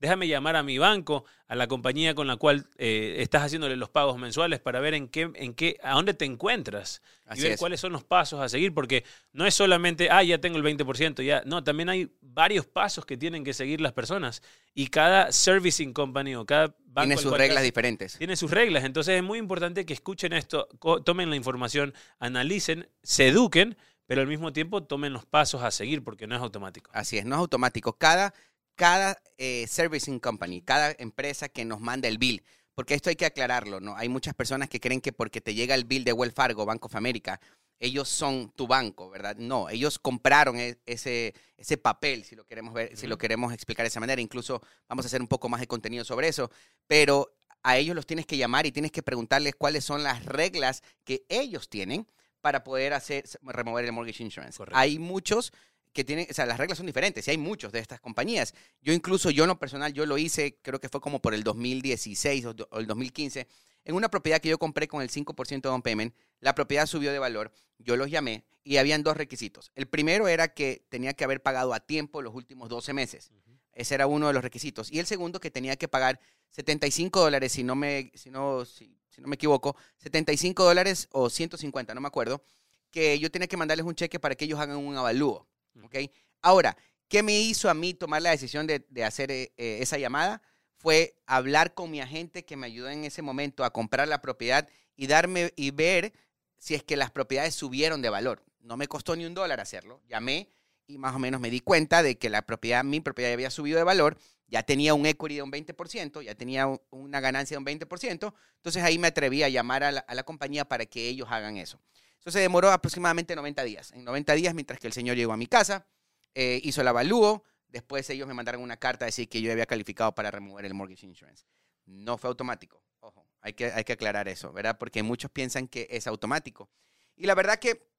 Déjame 0.00 0.26
llamar 0.26 0.56
a 0.56 0.62
mi 0.62 0.78
banco, 0.78 1.24
a 1.46 1.54
la 1.54 1.66
compañía 1.68 2.14
con 2.14 2.26
la 2.26 2.36
cual 2.36 2.66
eh, 2.78 3.16
estás 3.18 3.42
haciéndole 3.42 3.76
los 3.76 3.90
pagos 3.90 4.18
mensuales 4.18 4.58
para 4.58 4.80
ver 4.80 4.94
en 4.94 5.08
qué, 5.08 5.30
en 5.34 5.52
qué, 5.54 5.76
a 5.82 5.92
dónde 5.92 6.14
te 6.14 6.24
encuentras 6.24 7.02
Así 7.26 7.40
y 7.40 7.42
ver 7.44 7.52
es. 7.52 7.58
cuáles 7.60 7.80
son 7.80 7.92
los 7.92 8.02
pasos 8.02 8.40
a 8.40 8.48
seguir, 8.48 8.72
porque 8.72 9.04
no 9.32 9.44
es 9.46 9.54
solamente, 9.54 10.08
ah, 10.10 10.22
ya 10.22 10.38
tengo 10.38 10.56
el 10.56 10.64
20%, 10.64 11.22
ya, 11.22 11.42
no, 11.44 11.62
también 11.62 11.90
hay 11.90 12.10
varios 12.22 12.66
pasos 12.66 13.04
que 13.04 13.16
tienen 13.18 13.44
que 13.44 13.52
seguir 13.52 13.80
las 13.82 13.92
personas 13.92 14.42
y 14.74 14.86
cada 14.88 15.32
servicing 15.32 15.92
company 15.92 16.34
o 16.34 16.46
cada 16.46 16.74
banco 16.86 17.06
Tiene 17.08 17.16
sus 17.18 17.36
reglas 17.36 17.58
te- 17.58 17.64
diferentes. 17.64 18.16
tiene 18.18 18.36
sus 18.36 18.50
reglas. 18.50 18.84
Entonces 18.84 19.16
es 19.16 19.22
muy 19.22 19.38
importante 19.38 19.84
que 19.84 19.92
escuchen 19.92 20.32
esto, 20.32 20.66
tomen 21.04 21.28
la 21.28 21.36
información, 21.36 21.92
analicen, 22.18 22.88
se 23.02 23.28
eduquen, 23.28 23.76
pero 24.06 24.22
al 24.22 24.26
mismo 24.26 24.52
tiempo 24.52 24.82
tomen 24.82 25.12
los 25.12 25.24
pasos 25.26 25.62
a 25.62 25.70
seguir 25.70 26.02
porque 26.02 26.26
no 26.26 26.34
es 26.34 26.40
automático. 26.42 26.90
Así 26.94 27.18
es, 27.18 27.24
no 27.24 27.36
es 27.36 27.38
automático. 27.40 27.92
Cada, 27.92 28.34
cada 28.80 29.22
eh, 29.36 29.66
servicing 29.68 30.18
company, 30.20 30.62
cada 30.62 30.96
empresa 30.98 31.50
que 31.50 31.66
nos 31.66 31.80
manda 31.80 32.08
el 32.08 32.16
bill, 32.16 32.42
porque 32.74 32.94
esto 32.94 33.10
hay 33.10 33.16
que 33.16 33.26
aclararlo, 33.26 33.78
¿no? 33.78 33.94
Hay 33.94 34.08
muchas 34.08 34.32
personas 34.32 34.70
que 34.70 34.80
creen 34.80 35.02
que 35.02 35.12
porque 35.12 35.42
te 35.42 35.52
llega 35.52 35.74
el 35.74 35.84
bill 35.84 36.02
de 36.02 36.14
Wells 36.14 36.34
Fargo, 36.34 36.64
Bank 36.64 36.82
of 36.86 36.96
America, 36.96 37.38
ellos 37.78 38.08
son 38.08 38.52
tu 38.56 38.66
banco, 38.66 39.10
¿verdad? 39.10 39.36
No, 39.36 39.68
ellos 39.68 39.98
compraron 39.98 40.58
e- 40.58 40.78
ese, 40.86 41.34
ese 41.58 41.76
papel, 41.76 42.24
si 42.24 42.34
lo 42.34 42.46
queremos 42.46 42.72
ver, 42.72 42.96
si 42.96 43.06
lo 43.06 43.18
queremos 43.18 43.52
explicar 43.52 43.84
de 43.84 43.88
esa 43.88 44.00
manera. 44.00 44.22
Incluso 44.22 44.62
vamos 44.88 45.04
a 45.04 45.08
hacer 45.08 45.20
un 45.20 45.28
poco 45.28 45.50
más 45.50 45.60
de 45.60 45.66
contenido 45.66 46.02
sobre 46.02 46.28
eso, 46.28 46.50
pero 46.86 47.36
a 47.62 47.76
ellos 47.76 47.94
los 47.94 48.06
tienes 48.06 48.24
que 48.24 48.38
llamar 48.38 48.64
y 48.64 48.72
tienes 48.72 48.92
que 48.92 49.02
preguntarles 49.02 49.56
cuáles 49.56 49.84
son 49.84 50.02
las 50.02 50.24
reglas 50.24 50.82
que 51.04 51.26
ellos 51.28 51.68
tienen 51.68 52.06
para 52.40 52.64
poder 52.64 52.94
hacer 52.94 53.24
remover 53.42 53.84
el 53.84 53.92
mortgage 53.92 54.22
insurance. 54.22 54.56
Correcto. 54.56 54.78
Hay 54.78 54.98
muchos 54.98 55.52
que 55.92 56.04
tienen, 56.04 56.26
o 56.30 56.34
sea, 56.34 56.46
las 56.46 56.58
reglas 56.58 56.78
son 56.78 56.86
diferentes 56.86 57.26
y 57.26 57.30
hay 57.30 57.38
muchos 57.38 57.72
de 57.72 57.80
estas 57.80 58.00
compañías. 58.00 58.54
Yo 58.80 58.92
incluso, 58.92 59.30
yo 59.30 59.44
en 59.44 59.48
lo 59.48 59.58
personal, 59.58 59.92
yo 59.92 60.06
lo 60.06 60.18
hice, 60.18 60.58
creo 60.62 60.80
que 60.80 60.88
fue 60.88 61.00
como 61.00 61.20
por 61.20 61.34
el 61.34 61.42
2016 61.42 62.44
o, 62.46 62.54
el 62.78 62.86
2015, 62.86 63.46
en 63.84 63.94
una 63.94 64.08
propiedad 64.08 64.40
que 64.40 64.48
yo 64.48 64.58
compré 64.58 64.88
con 64.88 65.02
el 65.02 65.10
5% 65.10 65.48
de 65.48 65.68
down 65.68 65.82
payment, 65.82 66.14
la 66.40 66.54
propiedad 66.54 66.86
subió 66.86 67.12
de 67.12 67.18
valor, 67.18 67.52
yo 67.78 67.96
los 67.96 68.10
llamé 68.10 68.44
y 68.62 68.76
habían 68.76 69.02
dos 69.02 69.16
requisitos. 69.16 69.72
El 69.74 69.88
primero 69.88 70.28
era 70.28 70.48
que 70.48 70.86
tenía 70.88 71.14
que 71.14 71.24
haber 71.24 71.42
pagado 71.42 71.74
a 71.74 71.80
tiempo 71.80 72.22
los 72.22 72.34
últimos 72.34 72.68
12 72.68 72.92
meses. 72.92 73.30
Ese 73.72 73.94
era 73.94 74.06
uno 74.06 74.26
de 74.26 74.34
los 74.34 74.42
requisitos. 74.42 74.92
Y 74.92 74.98
el 74.98 75.06
segundo 75.06 75.40
que 75.40 75.50
tenía 75.50 75.76
que 75.76 75.88
pagar 75.88 76.20
75 76.50 77.20
dólares, 77.20 77.52
si 77.52 77.62
no 77.62 77.74
me, 77.74 78.12
si 78.14 78.30
no, 78.30 78.64
si, 78.64 78.98
si 79.08 79.20
no 79.20 79.28
me 79.28 79.36
equivoco, 79.36 79.76
75 79.98 80.64
dólares 80.64 81.08
o 81.12 81.30
150, 81.30 81.94
no 81.94 82.00
me 82.00 82.08
acuerdo, 82.08 82.44
que 82.90 83.18
yo 83.18 83.30
tenía 83.30 83.48
que 83.48 83.56
mandarles 83.56 83.86
un 83.86 83.94
cheque 83.94 84.18
para 84.18 84.34
que 84.34 84.44
ellos 84.44 84.58
hagan 84.58 84.76
un 84.76 84.96
avalúo. 84.96 85.46
¿Ok? 85.82 85.96
Ahora, 86.42 86.76
¿qué 87.08 87.22
me 87.22 87.38
hizo 87.38 87.68
a 87.70 87.74
mí 87.74 87.94
tomar 87.94 88.22
la 88.22 88.30
decisión 88.30 88.66
de, 88.66 88.86
de 88.88 89.04
hacer 89.04 89.30
eh, 89.30 89.52
eh, 89.56 89.78
esa 89.80 89.98
llamada? 89.98 90.42
Fue 90.76 91.14
hablar 91.26 91.74
con 91.74 91.90
mi 91.90 92.00
agente 92.00 92.44
que 92.44 92.56
me 92.56 92.66
ayudó 92.66 92.88
en 92.88 93.04
ese 93.04 93.22
momento 93.22 93.64
a 93.64 93.72
comprar 93.72 94.08
la 94.08 94.22
propiedad 94.22 94.68
y 94.96 95.06
darme 95.06 95.52
y 95.56 95.70
ver 95.72 96.12
si 96.56 96.74
es 96.74 96.82
que 96.82 96.96
las 96.96 97.10
propiedades 97.10 97.54
subieron 97.54 98.02
de 98.02 98.08
valor. 98.10 98.42
No 98.60 98.76
me 98.76 98.88
costó 98.88 99.16
ni 99.16 99.24
un 99.26 99.34
dólar 99.34 99.60
hacerlo. 99.60 100.00
Llamé 100.08 100.48
y 100.86 100.98
más 100.98 101.14
o 101.14 101.18
menos 101.18 101.40
me 101.40 101.50
di 101.50 101.60
cuenta 101.60 102.02
de 102.02 102.18
que 102.18 102.30
la 102.30 102.42
propiedad, 102.42 102.82
mi 102.84 103.00
propiedad 103.00 103.32
había 103.32 103.50
subido 103.50 103.78
de 103.78 103.84
valor, 103.84 104.18
ya 104.48 104.62
tenía 104.64 104.94
un 104.94 105.06
equity 105.06 105.36
de 105.36 105.42
un 105.42 105.50
20%, 105.50 106.20
ya 106.22 106.34
tenía 106.34 106.66
un- 106.66 106.80
una 106.90 107.20
ganancia 107.20 107.54
de 107.54 107.58
un 107.58 107.64
20%, 107.64 108.34
entonces 108.56 108.82
ahí 108.82 108.98
me 108.98 109.08
atreví 109.08 109.42
a 109.42 109.48
llamar 109.48 109.84
a 109.84 109.92
la, 109.92 110.00
a 110.00 110.14
la 110.14 110.22
compañía 110.24 110.64
para 110.64 110.86
que 110.86 111.08
ellos 111.08 111.28
hagan 111.30 111.56
eso. 111.56 111.80
Eso 112.20 112.30
se 112.30 112.40
demoró 112.40 112.70
aproximadamente 112.70 113.34
90 113.34 113.64
días. 113.64 113.92
En 113.92 114.04
90 114.04 114.34
días, 114.34 114.54
mientras 114.54 114.78
que 114.78 114.86
el 114.86 114.92
señor 114.92 115.16
llegó 115.16 115.32
a 115.32 115.36
mi 115.36 115.46
casa, 115.46 115.86
eh, 116.34 116.60
hizo 116.62 116.82
el 116.82 116.88
avalúo, 116.88 117.44
después 117.68 118.08
ellos 118.10 118.28
me 118.28 118.34
mandaron 118.34 118.62
una 118.62 118.76
carta 118.76 119.04
a 119.04 119.06
decir 119.06 119.28
que 119.28 119.40
yo 119.40 119.50
había 119.50 119.66
calificado 119.66 120.14
para 120.14 120.30
remover 120.30 120.64
el 120.64 120.74
mortgage 120.74 121.06
insurance. 121.06 121.44
No 121.86 122.18
fue 122.18 122.28
automático. 122.28 122.82
Ojo, 123.00 123.26
hay 123.40 123.54
que, 123.54 123.66
hay 123.72 123.84
que 123.84 123.94
aclarar 123.94 124.28
eso, 124.28 124.52
¿verdad? 124.52 124.76
Porque 124.78 125.02
muchos 125.02 125.30
piensan 125.30 125.66
que 125.66 125.88
es 125.90 126.06
automático. 126.06 126.70
Y 127.16 127.26
la 127.26 127.34
verdad 127.34 127.58
que 127.58 127.90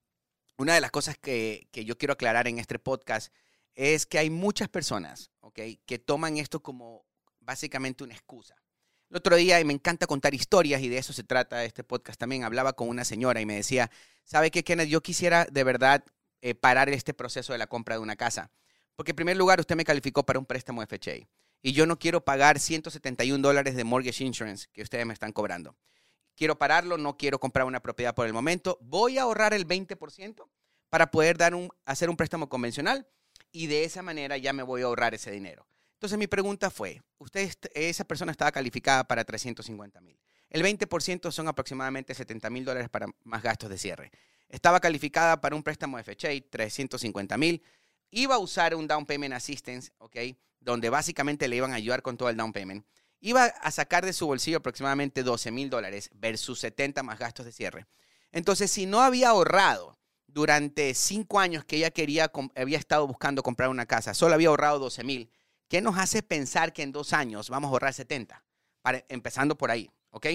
una 0.58 0.76
de 0.76 0.82
las 0.82 0.92
cosas 0.92 1.18
que, 1.18 1.68
que 1.72 1.84
yo 1.84 1.98
quiero 1.98 2.14
aclarar 2.14 2.48
en 2.48 2.60
este 2.60 2.78
podcast 2.78 3.34
es 3.76 4.06
que 4.06 4.20
hay 4.20 4.30
muchas 4.30 4.70
personas. 4.70 5.32
Que 5.54 6.00
toman 6.00 6.38
esto 6.38 6.62
como 6.62 7.06
básicamente 7.40 8.04
una 8.04 8.14
excusa. 8.14 8.56
El 9.12 9.18
otro 9.18 9.36
día, 9.36 9.60
y 9.60 9.66
me 9.66 9.74
encanta 9.74 10.08
contar 10.08 10.34
historias, 10.34 10.82
y 10.82 10.88
de 10.88 10.98
eso 10.98 11.12
se 11.12 11.26
trata 11.26 11.66
este 11.66 11.84
podcast 11.84 12.18
también, 12.18 12.46
hablaba 12.46 12.72
con 12.72 12.88
una 12.88 13.04
señora 13.04 13.42
y 13.42 13.46
me 13.46 13.56
decía, 13.56 13.92
¿sabe 14.24 14.52
qué, 14.52 14.64
Kenneth? 14.64 14.88
Yo 14.88 15.04
quisiera 15.04 15.46
de 15.52 15.66
verdad 15.66 16.06
eh, 16.42 16.56
parar 16.56 16.88
este 16.88 17.14
proceso 17.14 17.52
de 17.52 17.60
la 17.60 17.68
compra 17.68 17.96
de 17.96 18.02
una 18.02 18.16
casa. 18.16 18.52
Porque 18.96 19.12
en 19.12 19.18
primer 19.18 19.36
lugar, 19.36 19.60
usted 19.60 19.76
me 19.76 19.84
calificó 19.84 20.26
para 20.26 20.40
un 20.40 20.46
préstamo 20.46 20.82
FHA. 20.82 21.28
Y 21.62 21.74
yo 21.74 21.86
no 21.86 22.00
quiero 22.00 22.24
pagar 22.24 22.58
171 22.58 23.46
dólares 23.46 23.76
de 23.76 23.84
mortgage 23.84 24.24
insurance 24.24 24.70
que 24.72 24.82
ustedes 24.82 25.06
me 25.06 25.14
están 25.14 25.34
cobrando. 25.34 25.76
Quiero 26.38 26.58
pararlo, 26.58 26.98
no 26.98 27.18
quiero 27.18 27.38
comprar 27.38 27.66
una 27.66 27.82
propiedad 27.82 28.16
por 28.16 28.28
el 28.28 28.34
momento. 28.34 28.78
Voy 28.80 29.18
a 29.18 29.24
ahorrar 29.24 29.54
el 29.54 29.68
20% 29.68 30.48
para 30.90 31.12
poder 31.12 31.38
dar 31.38 31.54
un, 31.54 31.70
hacer 31.84 32.10
un 32.10 32.16
préstamo 32.16 32.48
convencional 32.48 33.06
y 33.52 33.68
de 33.68 33.84
esa 33.84 34.04
manera 34.04 34.38
ya 34.38 34.54
me 34.54 34.64
voy 34.64 34.84
a 34.84 34.86
ahorrar 34.86 35.14
ese 35.14 35.32
dinero. 35.32 35.68
Entonces 36.02 36.18
mi 36.18 36.26
pregunta 36.26 36.72
fue, 36.72 37.00
usted, 37.20 37.54
esa 37.76 38.04
persona 38.06 38.32
estaba 38.32 38.52
calificada 38.52 39.04
para 39.04 39.24
350 39.24 40.02
mil. 40.02 40.20
El 40.50 40.64
20% 40.64 41.32
son 41.32 41.48
aproximadamente 41.48 42.16
70 42.16 42.50
mil 42.50 42.66
dólares 42.66 42.90
para 42.90 43.06
más 43.24 43.44
gastos 43.44 43.70
de 43.70 43.78
cierre. 43.78 44.12
Estaba 44.50 44.80
calificada 44.80 45.40
para 45.40 45.56
un 45.56 45.62
préstamo 45.62 46.00
FHA, 46.00 46.50
350 46.50 47.38
mil. 47.38 47.62
Iba 48.10 48.34
a 48.34 48.40
usar 48.40 48.74
un 48.74 48.88
down 48.88 49.06
payment 49.06 49.36
assistance, 49.36 49.92
¿ok? 50.00 50.18
Donde 50.60 50.90
básicamente 50.90 51.48
le 51.48 51.58
iban 51.58 51.72
a 51.72 51.76
ayudar 51.76 52.02
con 52.02 52.18
todo 52.18 52.30
el 52.30 52.36
down 52.36 52.52
payment. 52.52 52.84
Iba 53.20 53.46
a 53.46 53.70
sacar 53.70 54.04
de 54.04 54.14
su 54.14 54.26
bolsillo 54.26 54.58
aproximadamente 54.58 55.22
12 55.22 55.52
mil 55.52 55.70
dólares 55.70 56.10
versus 56.16 56.62
70 56.62 57.04
más 57.04 57.20
gastos 57.20 57.46
de 57.46 57.52
cierre. 57.52 57.86
Entonces, 58.32 58.72
si 58.72 58.88
no 58.88 59.02
había 59.02 59.30
ahorrado 59.30 60.00
durante 60.26 60.96
cinco 60.96 61.40
años 61.40 61.64
que 61.64 61.76
ella 61.76 61.92
quería, 61.92 62.32
había 62.56 62.80
estado 62.80 63.06
buscando 63.06 63.44
comprar 63.44 63.70
una 63.70 63.86
casa, 63.86 64.16
solo 64.16 64.34
había 64.34 64.48
ahorrado 64.48 64.80
12 64.80 65.04
mil, 65.04 65.30
¿qué 65.72 65.80
nos 65.80 65.98
hace 65.98 66.22
pensar 66.22 66.74
que 66.74 66.84
en 66.84 66.92
dos 66.92 67.14
años 67.14 67.50
vamos 67.50 67.70
a 67.70 67.72
ahorrar 67.72 67.94
70? 67.94 68.44
Para, 68.82 69.06
empezando 69.08 69.58
por 69.58 69.72
ahí, 69.72 69.90
¿ok? 70.10 70.28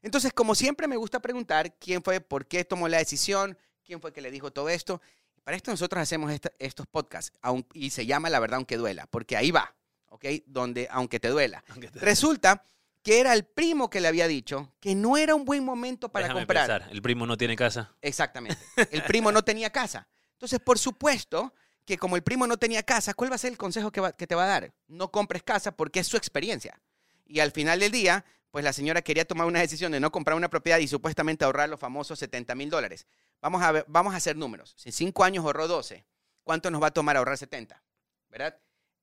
Entonces, 0.00 0.32
como 0.32 0.54
siempre 0.54 0.88
me 0.88 0.96
gusta 0.96 1.20
preguntar 1.20 1.74
quién 1.78 2.02
fue, 2.02 2.22
por 2.22 2.46
qué 2.46 2.64
tomó 2.64 2.88
la 2.88 2.96
decisión, 2.96 3.58
quién 3.84 4.00
fue 4.00 4.10
que 4.14 4.22
le 4.22 4.30
dijo 4.30 4.52
todo 4.52 4.70
esto. 4.70 5.02
Para 5.44 5.54
esto 5.54 5.70
nosotros 5.70 6.00
hacemos 6.00 6.32
estos 6.58 6.86
podcasts 6.86 7.30
y 7.74 7.90
se 7.90 8.06
llama 8.06 8.30
La 8.30 8.40
verdad 8.40 8.56
aunque 8.56 8.78
duela, 8.78 9.06
porque 9.08 9.36
ahí 9.36 9.50
va, 9.50 9.74
¿ok? 10.06 10.24
Donde 10.46 10.88
aunque 10.90 11.20
te 11.20 11.28
duela. 11.28 11.62
Resulta 11.96 12.64
que 13.02 13.20
era 13.20 13.34
el 13.34 13.44
primo 13.44 13.90
que 13.90 14.00
le 14.00 14.08
había 14.08 14.28
dicho 14.28 14.72
que 14.80 14.94
no 14.94 15.18
era 15.18 15.34
un 15.34 15.44
buen 15.44 15.62
momento 15.62 16.08
para 16.08 16.32
comprar. 16.32 16.66
Pensar, 16.66 16.88
el 16.90 17.02
primo 17.02 17.26
no 17.26 17.36
tiene 17.36 17.54
casa. 17.54 17.94
Exactamente. 18.00 18.58
El 18.90 19.02
primo 19.02 19.30
no 19.30 19.42
tenía 19.42 19.68
casa. 19.68 20.08
Entonces, 20.32 20.58
por 20.58 20.78
supuesto 20.78 21.52
que 21.90 21.98
como 21.98 22.14
el 22.14 22.22
primo 22.22 22.46
no 22.46 22.56
tenía 22.56 22.84
casa, 22.84 23.14
¿cuál 23.14 23.32
va 23.32 23.34
a 23.34 23.38
ser 23.38 23.50
el 23.50 23.58
consejo 23.58 23.90
que, 23.90 24.00
que 24.16 24.28
te 24.28 24.36
va 24.36 24.44
a 24.44 24.46
dar? 24.46 24.72
No 24.86 25.10
compres 25.10 25.42
casa 25.42 25.72
porque 25.72 25.98
es 25.98 26.06
su 26.06 26.16
experiencia. 26.16 26.80
Y 27.26 27.40
al 27.40 27.50
final 27.50 27.80
del 27.80 27.90
día, 27.90 28.24
pues 28.52 28.64
la 28.64 28.72
señora 28.72 29.02
quería 29.02 29.24
tomar 29.24 29.48
una 29.48 29.58
decisión 29.58 29.90
de 29.90 29.98
no 29.98 30.12
comprar 30.12 30.36
una 30.36 30.48
propiedad 30.48 30.78
y 30.78 30.86
supuestamente 30.86 31.44
ahorrar 31.44 31.68
los 31.68 31.80
famosos 31.80 32.16
70 32.20 32.54
mil 32.54 32.70
dólares. 32.70 33.08
Vamos 33.40 33.60
a, 33.62 33.72
ver, 33.72 33.84
vamos 33.88 34.14
a 34.14 34.18
hacer 34.18 34.36
números. 34.36 34.72
Si 34.76 34.92
cinco 34.92 35.24
años 35.24 35.44
ahorró 35.44 35.66
12, 35.66 36.06
¿cuánto 36.44 36.70
nos 36.70 36.80
va 36.80 36.86
a 36.86 36.90
tomar 36.92 37.16
ahorrar 37.16 37.36
70? 37.36 37.82
¿Verdad? 38.28 38.56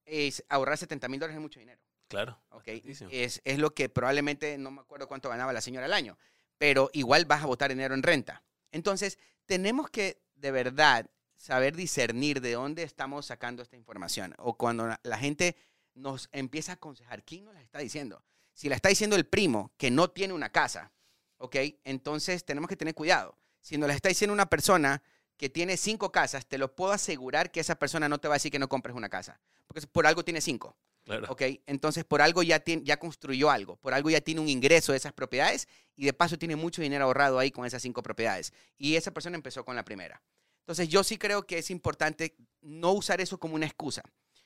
Es, 0.05 0.45
ahorrar 0.47 0.77
70 0.77 1.09
mil 1.09 1.19
dólares 1.19 1.35
es 1.35 1.41
mucho 1.41 1.59
dinero. 1.59 1.81
Claro. 2.07 2.39
Okay. 2.51 2.81
Es, 3.11 3.41
es, 3.43 3.59
lo 3.59 3.73
que 3.73 3.89
probablemente, 3.89 4.57
no 4.57 4.71
me 4.71 4.79
acuerdo 4.79 5.09
cuánto 5.09 5.27
ganaba 5.27 5.51
la 5.51 5.59
señora 5.59 5.87
al 5.87 5.93
año, 5.93 6.17
pero 6.57 6.89
igual 6.93 7.25
vas 7.25 7.43
a 7.43 7.47
votar 7.47 7.69
dinero 7.69 7.95
en 7.95 8.03
renta. 8.03 8.43
Entonces, 8.71 9.19
tenemos 9.45 9.89
que 9.89 10.21
de 10.35 10.51
verdad 10.51 11.09
saber 11.37 11.75
discernir 11.75 12.41
de 12.41 12.53
dónde 12.53 12.83
estamos 12.83 13.27
sacando 13.27 13.63
esta 13.63 13.77
información. 13.77 14.33
O 14.37 14.57
cuando 14.57 14.89
la 15.03 15.17
gente 15.17 15.55
nos 15.93 16.29
empieza 16.31 16.73
a 16.73 16.75
aconsejar, 16.75 17.23
¿quién 17.23 17.45
nos 17.45 17.53
la 17.53 17.61
está 17.61 17.79
diciendo? 17.79 18.23
Si 18.53 18.69
la 18.69 18.75
está 18.75 18.89
diciendo 18.89 19.15
el 19.15 19.25
primo 19.25 19.71
que 19.77 19.91
no 19.91 20.09
tiene 20.09 20.33
una 20.33 20.51
casa, 20.51 20.91
¿ok? 21.37 21.55
Entonces 21.83 22.43
tenemos 22.43 22.67
que 22.67 22.75
tener 22.75 22.93
cuidado. 22.93 23.37
Si 23.61 23.77
nos 23.77 23.87
la 23.87 23.95
está 23.95 24.09
diciendo 24.09 24.33
una 24.33 24.47
persona 24.47 25.01
que 25.37 25.49
tiene 25.49 25.77
cinco 25.77 26.11
casas, 26.11 26.47
te 26.47 26.57
lo 26.57 26.75
puedo 26.75 26.91
asegurar 26.91 27.51
que 27.51 27.59
esa 27.59 27.75
persona 27.75 28.09
no 28.09 28.19
te 28.19 28.27
va 28.27 28.33
a 28.33 28.37
decir 28.37 28.51
que 28.51 28.59
no 28.59 28.67
compres 28.67 28.95
una 28.95 29.09
casa, 29.09 29.39
porque 29.67 29.85
por 29.85 30.07
algo 30.07 30.25
tiene 30.25 30.41
cinco. 30.41 30.75
Claro. 31.03 31.27
¿ok? 31.29 31.41
Entonces, 31.67 32.03
por 32.03 32.21
algo 32.21 32.43
ya, 32.43 32.59
tiene, 32.59 32.83
ya 32.83 32.97
construyó 32.97 33.49
algo, 33.49 33.77
por 33.77 33.93
algo 33.93 34.09
ya 34.09 34.19
tiene 34.19 34.41
un 34.41 34.49
ingreso 34.49 34.91
de 34.91 34.97
esas 34.97 35.13
propiedades 35.13 35.69
y 35.95 36.05
de 36.05 36.11
paso 36.11 36.37
tiene 36.37 36.57
mucho 36.57 36.81
dinero 36.81 37.05
ahorrado 37.05 37.39
ahí 37.39 37.49
con 37.49 37.65
esas 37.65 37.81
cinco 37.81 38.03
propiedades. 38.03 38.51
Y 38.77 38.97
esa 38.97 39.11
persona 39.11 39.37
empezó 39.37 39.63
con 39.63 39.77
la 39.77 39.85
primera. 39.85 40.21
Entonces, 40.67 40.89
yo 40.89 41.01
sí 41.05 41.17
creo 41.17 41.47
que 41.47 41.59
es 41.59 41.71
importante 41.71 42.35
no 42.61 42.91
usar 42.91 43.21
eso 43.21 43.39
como 43.39 43.55
una 43.55 43.65
excusa, 43.65 44.03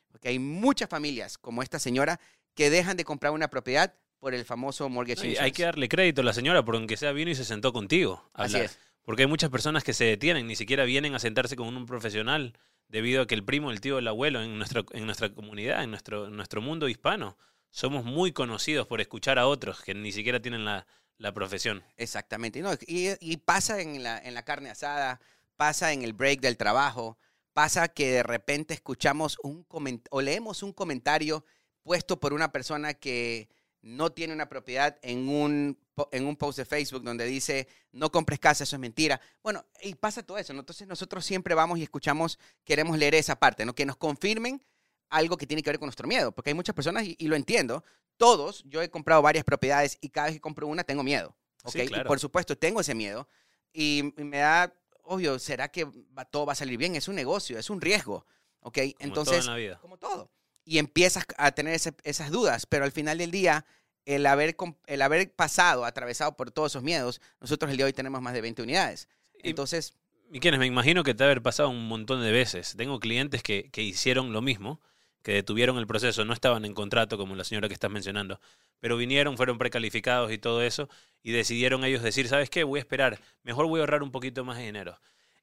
porque 0.07 0.29
hay 0.29 0.37
muchas 0.37 0.87
familias 0.87 1.39
como 1.39 1.63
esta 1.63 1.79
señora 1.79 2.19
que 2.53 2.69
dejan 2.69 2.95
de 2.95 3.03
comprar 3.03 3.33
una 3.33 3.49
propiedad 3.49 3.95
por 4.19 4.35
el 4.35 4.45
famoso 4.45 4.87
mortgage 4.87 5.25
insurance. 5.25 5.41
Hay 5.41 5.51
que 5.51 5.63
darle 5.63 5.89
crédito 5.89 6.21
a 6.21 6.23
la 6.23 6.33
señora 6.33 6.63
por 6.63 6.75
aunque 6.75 6.95
sea 6.95 7.11
vino 7.11 7.31
y 7.31 7.35
se 7.35 7.43
sentó 7.43 7.73
contigo. 7.73 8.29
Así 8.33 8.57
es. 8.57 8.77
Porque 9.01 9.23
hay 9.23 9.27
muchas 9.27 9.49
personas 9.49 9.83
que 9.83 9.93
se 9.93 10.05
detienen, 10.05 10.45
ni 10.45 10.55
siquiera 10.55 10.83
vienen 10.83 11.15
a 11.15 11.19
sentarse 11.19 11.55
con 11.55 11.75
un 11.75 11.87
profesional 11.87 12.53
debido 12.87 13.23
a 13.23 13.25
que 13.25 13.33
el 13.33 13.43
primo, 13.43 13.71
el 13.71 13.81
tío, 13.81 13.97
el 13.97 14.07
abuelo 14.07 14.43
en 14.43 14.59
nuestra, 14.59 14.83
en 14.91 15.07
nuestra 15.07 15.33
comunidad, 15.33 15.83
en 15.83 15.89
nuestro, 15.89 16.29
nuestro 16.29 16.61
mundo 16.61 16.87
hispano, 16.87 17.35
somos 17.71 18.05
muy 18.05 18.31
conocidos 18.31 18.85
por 18.85 19.01
escuchar 19.01 19.39
a 19.39 19.47
otros 19.47 19.81
que 19.81 19.95
ni 19.95 20.11
siquiera 20.11 20.39
tienen 20.39 20.65
la, 20.65 20.85
profesión. 21.33 21.83
Exactamente. 21.97 22.61
y, 22.85 23.37
pasa 23.37 23.81
en 23.81 24.03
la, 24.03 24.19
en 24.19 24.35
la 24.35 24.43
carne 24.43 24.69
asada, 24.69 25.19
pasa 25.61 25.93
en 25.93 26.01
el 26.01 26.13
break 26.13 26.41
del 26.41 26.57
trabajo, 26.57 27.19
pasa 27.53 27.87
que 27.87 28.13
de 28.13 28.23
repente 28.23 28.73
escuchamos 28.73 29.37
un 29.43 29.63
o 30.09 30.19
leemos 30.19 30.63
un 30.63 30.73
comentario 30.73 31.45
puesto 31.83 32.19
por 32.19 32.33
una 32.33 32.51
persona 32.51 32.95
que 32.95 33.47
no 33.83 34.11
tiene 34.11 34.33
una 34.33 34.49
propiedad 34.49 34.97
en 35.03 35.29
un, 35.29 35.77
en 36.11 36.25
un 36.25 36.35
post 36.35 36.57
de 36.57 36.65
Facebook 36.65 37.03
donde 37.03 37.25
dice, 37.25 37.67
no 37.91 38.11
compres 38.11 38.39
casa, 38.39 38.63
eso 38.63 38.75
es 38.75 38.79
mentira. 38.79 39.21
Bueno, 39.43 39.63
y 39.83 39.93
pasa 39.93 40.23
todo 40.23 40.39
eso. 40.39 40.51
Entonces 40.51 40.87
nosotros 40.87 41.23
siempre 41.23 41.53
vamos 41.53 41.77
y 41.77 41.83
escuchamos, 41.83 42.39
queremos 42.63 42.97
leer 42.97 43.13
esa 43.13 43.35
parte, 43.35 43.63
¿no? 43.63 43.75
que 43.75 43.85
nos 43.85 43.97
confirmen 43.97 44.65
algo 45.11 45.37
que 45.37 45.45
tiene 45.45 45.61
que 45.61 45.69
ver 45.69 45.77
con 45.77 45.85
nuestro 45.85 46.07
miedo, 46.07 46.31
porque 46.31 46.49
hay 46.49 46.55
muchas 46.55 46.73
personas, 46.73 47.03
y, 47.05 47.27
lo 47.27 47.35
entiendo, 47.35 47.83
todos, 48.17 48.63
yo 48.65 48.81
he 48.81 48.89
comprado 48.89 49.21
varias 49.21 49.43
propiedades 49.43 49.99
y 50.01 50.09
cada 50.09 50.25
vez 50.25 50.37
que 50.37 50.41
compro 50.41 50.65
una 50.65 50.83
tengo 50.83 51.03
miedo. 51.03 51.35
¿okay? 51.65 51.87
Y 51.87 52.03
por 52.05 52.19
supuesto, 52.19 52.57
tengo 52.57 52.81
ese 52.81 52.95
miedo 52.95 53.27
y, 53.73 54.13
me 54.17 54.39
da, 54.39 54.73
obvio, 55.11 55.39
¿será 55.39 55.69
que 55.69 55.87
todo 56.29 56.45
va 56.45 56.53
a 56.53 56.55
salir 56.55 56.77
bien? 56.77 56.95
Es 56.95 57.07
un 57.07 57.15
negocio, 57.15 57.57
es 57.57 57.69
un 57.69 57.81
riesgo. 57.81 58.25
¿ok? 58.61 58.77
Como 58.77 58.95
Entonces, 58.99 59.39
todo 59.39 59.39
en 59.39 59.47
la 59.47 59.55
vida. 59.55 59.79
como 59.79 59.97
todo 59.97 60.29
y 60.65 60.77
empiezas 60.77 61.25
a 61.37 61.51
tener 61.51 61.73
esas 62.03 62.31
dudas, 62.31 62.65
pero 62.65 62.85
al 62.85 62.91
final 62.91 63.17
del 63.17 63.31
día, 63.31 63.65
el 64.05 64.25
haber, 64.25 64.55
el 64.85 65.01
haber 65.01 65.31
pasado, 65.33 65.85
atravesado 65.85 66.37
por 66.37 66.51
todos 66.51 66.71
esos 66.71 66.83
miedos, 66.83 67.21
nosotros 67.39 67.71
el 67.71 67.77
día 67.77 67.85
de 67.85 67.89
hoy 67.89 67.93
tenemos 67.93 68.21
más 68.21 68.33
de 68.33 68.41
20 68.41 68.61
unidades. 68.61 69.07
Entonces... 69.43 69.95
¿Y 70.31 70.39
quiénes? 70.39 70.59
Me 70.59 70.65
imagino 70.65 71.03
que 71.03 71.13
te 71.13 71.25
haber 71.25 71.41
pasado 71.41 71.69
un 71.69 71.87
montón 71.87 72.21
de 72.21 72.31
veces. 72.31 72.75
Tengo 72.77 72.99
clientes 73.01 73.43
que, 73.43 73.69
que 73.71 73.81
hicieron 73.81 74.31
lo 74.31 74.41
mismo, 74.41 74.79
que 75.23 75.33
detuvieron 75.33 75.77
el 75.77 75.87
proceso, 75.87 76.25
no 76.25 76.33
estaban 76.33 76.65
en 76.65 76.73
contrato 76.73 77.17
como 77.17 77.35
la 77.35 77.43
señora 77.43 77.67
que 77.67 77.73
estás 77.73 77.91
mencionando, 77.91 78.39
pero 78.79 78.97
vinieron, 78.97 79.37
fueron 79.37 79.57
precalificados 79.57 80.31
y 80.31 80.37
todo 80.37 80.63
eso, 80.63 80.89
y 81.21 81.31
decidieron 81.31 81.83
ellos 81.83 82.01
decir, 82.01 82.27
¿sabes 82.27 82.49
qué? 82.49 82.63
Voy 82.63 82.79
a 82.79 82.81
esperar, 82.81 83.19
mejor 83.43 83.67
voy 83.67 83.79
a 83.79 83.83
ahorrar 83.83 84.03
un 84.03 84.11
poquito 84.11 84.43
más 84.43 84.57
de 84.57 84.65
dinero. 84.65 84.99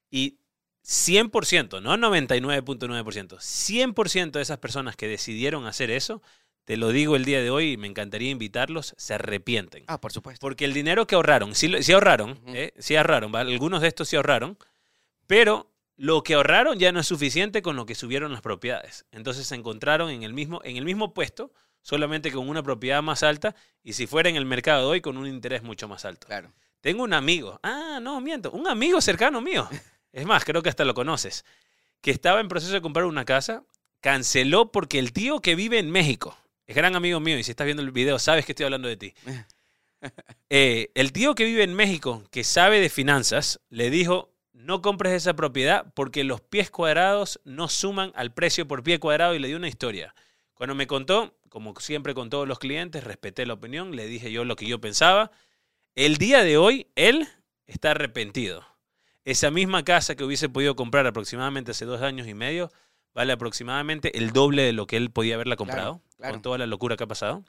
Y 0.09 0.39
100%, 0.83 1.81
no 1.81 1.97
99.9%, 1.97 3.37
100% 3.37 4.31
de 4.31 4.41
esas 4.41 4.57
personas 4.57 4.95
que 4.95 5.07
decidieron 5.07 5.65
hacer 5.65 5.91
eso, 5.91 6.21
te 6.65 6.77
lo 6.77 6.89
digo 6.89 7.15
el 7.15 7.25
día 7.25 7.41
de 7.41 7.49
hoy 7.49 7.71
y 7.71 7.77
me 7.77 7.87
encantaría 7.87 8.29
invitarlos, 8.29 8.93
se 8.97 9.15
arrepienten. 9.15 9.85
Ah, 9.87 9.99
por 9.99 10.11
supuesto. 10.11 10.39
Porque 10.39 10.65
el 10.65 10.73
dinero 10.73 11.07
que 11.07 11.15
ahorraron, 11.15 11.55
sí, 11.55 11.73
ahorraron, 11.91 12.39
eh, 12.47 12.73
sí 12.77 12.95
ahorraron, 12.95 13.35
algunos 13.35 13.81
de 13.81 13.87
estos 13.87 14.07
sí 14.07 14.15
ahorraron, 14.15 14.57
pero 15.25 15.71
lo 15.99 16.23
que 16.23 16.35
ahorraron 16.35 16.79
ya 16.79 16.93
no 16.93 17.01
es 17.01 17.07
suficiente 17.07 17.61
con 17.61 17.75
lo 17.75 17.85
que 17.85 17.93
subieron 17.93 18.31
las 18.31 18.41
propiedades. 18.41 19.05
Entonces 19.11 19.45
se 19.45 19.55
encontraron 19.55 20.09
en 20.09 20.23
el 20.23 20.33
mismo, 20.33 20.61
en 20.63 20.77
el 20.77 20.85
mismo 20.85 21.13
puesto, 21.13 21.51
solamente 21.81 22.31
con 22.31 22.47
una 22.47 22.63
propiedad 22.63 23.03
más 23.03 23.21
alta 23.21 23.53
y 23.83 23.91
si 23.91 24.07
fuera 24.07 24.29
en 24.29 24.37
el 24.37 24.45
mercado 24.45 24.83
de 24.83 24.87
hoy 24.87 25.01
con 25.01 25.17
un 25.17 25.27
interés 25.27 25.61
mucho 25.61 25.89
más 25.89 26.05
alto. 26.05 26.25
Claro. 26.25 26.53
Tengo 26.79 27.03
un 27.03 27.11
amigo, 27.11 27.59
ah, 27.63 27.99
no, 28.01 28.21
miento, 28.21 28.49
un 28.51 28.65
amigo 28.69 29.01
cercano 29.01 29.41
mío 29.41 29.67
es 30.13 30.25
más, 30.25 30.45
creo 30.45 30.63
que 30.63 30.69
hasta 30.69 30.85
lo 30.85 30.93
conoces, 30.93 31.43
que 31.99 32.11
estaba 32.11 32.39
en 32.39 32.47
proceso 32.47 32.71
de 32.71 32.81
comprar 32.81 33.03
una 33.03 33.25
casa, 33.25 33.65
canceló 33.99 34.71
porque 34.71 34.99
el 34.99 35.11
tío 35.11 35.41
que 35.41 35.55
vive 35.55 35.79
en 35.79 35.91
México, 35.91 36.37
es 36.65 36.77
gran 36.77 36.95
amigo 36.95 37.19
mío 37.19 37.37
y 37.37 37.43
si 37.43 37.51
estás 37.51 37.65
viendo 37.65 37.83
el 37.83 37.91
video 37.91 38.19
sabes 38.19 38.45
que 38.45 38.53
estoy 38.53 38.63
hablando 38.63 38.87
de 38.87 38.97
ti. 38.97 39.13
Eh, 40.49 40.91
el 40.95 41.11
tío 41.11 41.35
que 41.35 41.43
vive 41.43 41.61
en 41.61 41.73
México, 41.73 42.23
que 42.31 42.45
sabe 42.45 42.79
de 42.79 42.89
finanzas, 42.89 43.59
le 43.69 43.89
dijo, 43.89 44.28
no 44.59 44.81
compres 44.81 45.13
esa 45.13 45.35
propiedad 45.35 45.85
porque 45.95 46.25
los 46.25 46.41
pies 46.41 46.69
cuadrados 46.69 47.39
no 47.45 47.69
suman 47.69 48.11
al 48.13 48.33
precio 48.33 48.67
por 48.67 48.83
pie 48.83 48.99
cuadrado 48.99 49.33
y 49.33 49.39
le 49.39 49.47
dio 49.47 49.55
una 49.55 49.69
historia. 49.69 50.13
Cuando 50.53 50.75
me 50.75 50.85
contó, 50.85 51.33
como 51.47 51.73
siempre 51.79 52.13
con 52.13 52.29
todos 52.29 52.45
los 52.45 52.59
clientes, 52.59 53.05
respeté 53.05 53.45
la 53.45 53.53
opinión, 53.53 53.95
le 53.95 54.05
dije 54.05 54.33
yo 54.33 54.43
lo 54.43 54.57
que 54.57 54.67
yo 54.67 54.81
pensaba. 54.81 55.31
El 55.95 56.17
día 56.17 56.43
de 56.43 56.57
hoy, 56.57 56.87
él 56.95 57.29
está 57.67 57.91
arrepentido. 57.91 58.65
Esa 59.23 59.49
misma 59.49 59.85
casa 59.85 60.15
que 60.15 60.25
hubiese 60.25 60.49
podido 60.49 60.75
comprar 60.75 61.07
aproximadamente 61.07 61.71
hace 61.71 61.85
dos 61.85 62.01
años 62.01 62.27
y 62.27 62.33
medio 62.33 62.69
vale 63.13 63.31
aproximadamente 63.31 64.17
el 64.17 64.31
doble 64.33 64.63
de 64.63 64.73
lo 64.73 64.87
que 64.87 64.97
él 64.97 65.09
podía 65.09 65.35
haberla 65.35 65.55
comprado, 65.55 66.01
con 66.17 66.41
toda 66.41 66.57
la 66.57 66.67
locura 66.67 66.97
que 66.97 67.05
ha 67.05 67.07
pasado. 67.07 67.45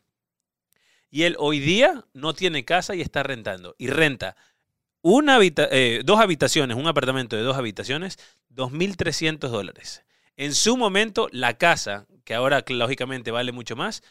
Y 1.10 1.24
él 1.24 1.34
hoy 1.40 1.58
día 1.58 2.04
no 2.12 2.34
tiene 2.34 2.64
casa 2.64 2.94
y 2.94 3.00
está 3.00 3.24
rentando. 3.24 3.74
Y 3.78 3.88
renta 3.88 4.36
una 5.02 5.38
eh, 5.40 6.02
dos 6.04 6.20
habitaciones, 6.20 6.76
un 6.76 6.86
apartamento 6.86 7.36
de 7.36 7.42
dos 7.42 7.56
habitaciones, 7.56 8.18
2.300 8.54 9.48
dólares. 9.48 10.02
En 10.36 10.54
su 10.54 10.76
momento, 10.76 11.28
la 11.32 11.58
casa, 11.58 12.06
que 12.24 12.34
ahora 12.34 12.64
lógicamente 12.68 13.30
vale 13.30 13.52
mucho 13.52 13.76
más, 13.76 14.02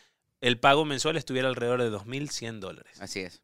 el 0.42 0.60
pago 0.60 0.86
mensual 0.86 1.18
estuviera 1.18 1.48
alrededor 1.48 1.82
de 1.82 1.92
2.100 1.92 2.60
dólares. 2.60 3.00
Así 3.02 3.22
es. 3.22 3.42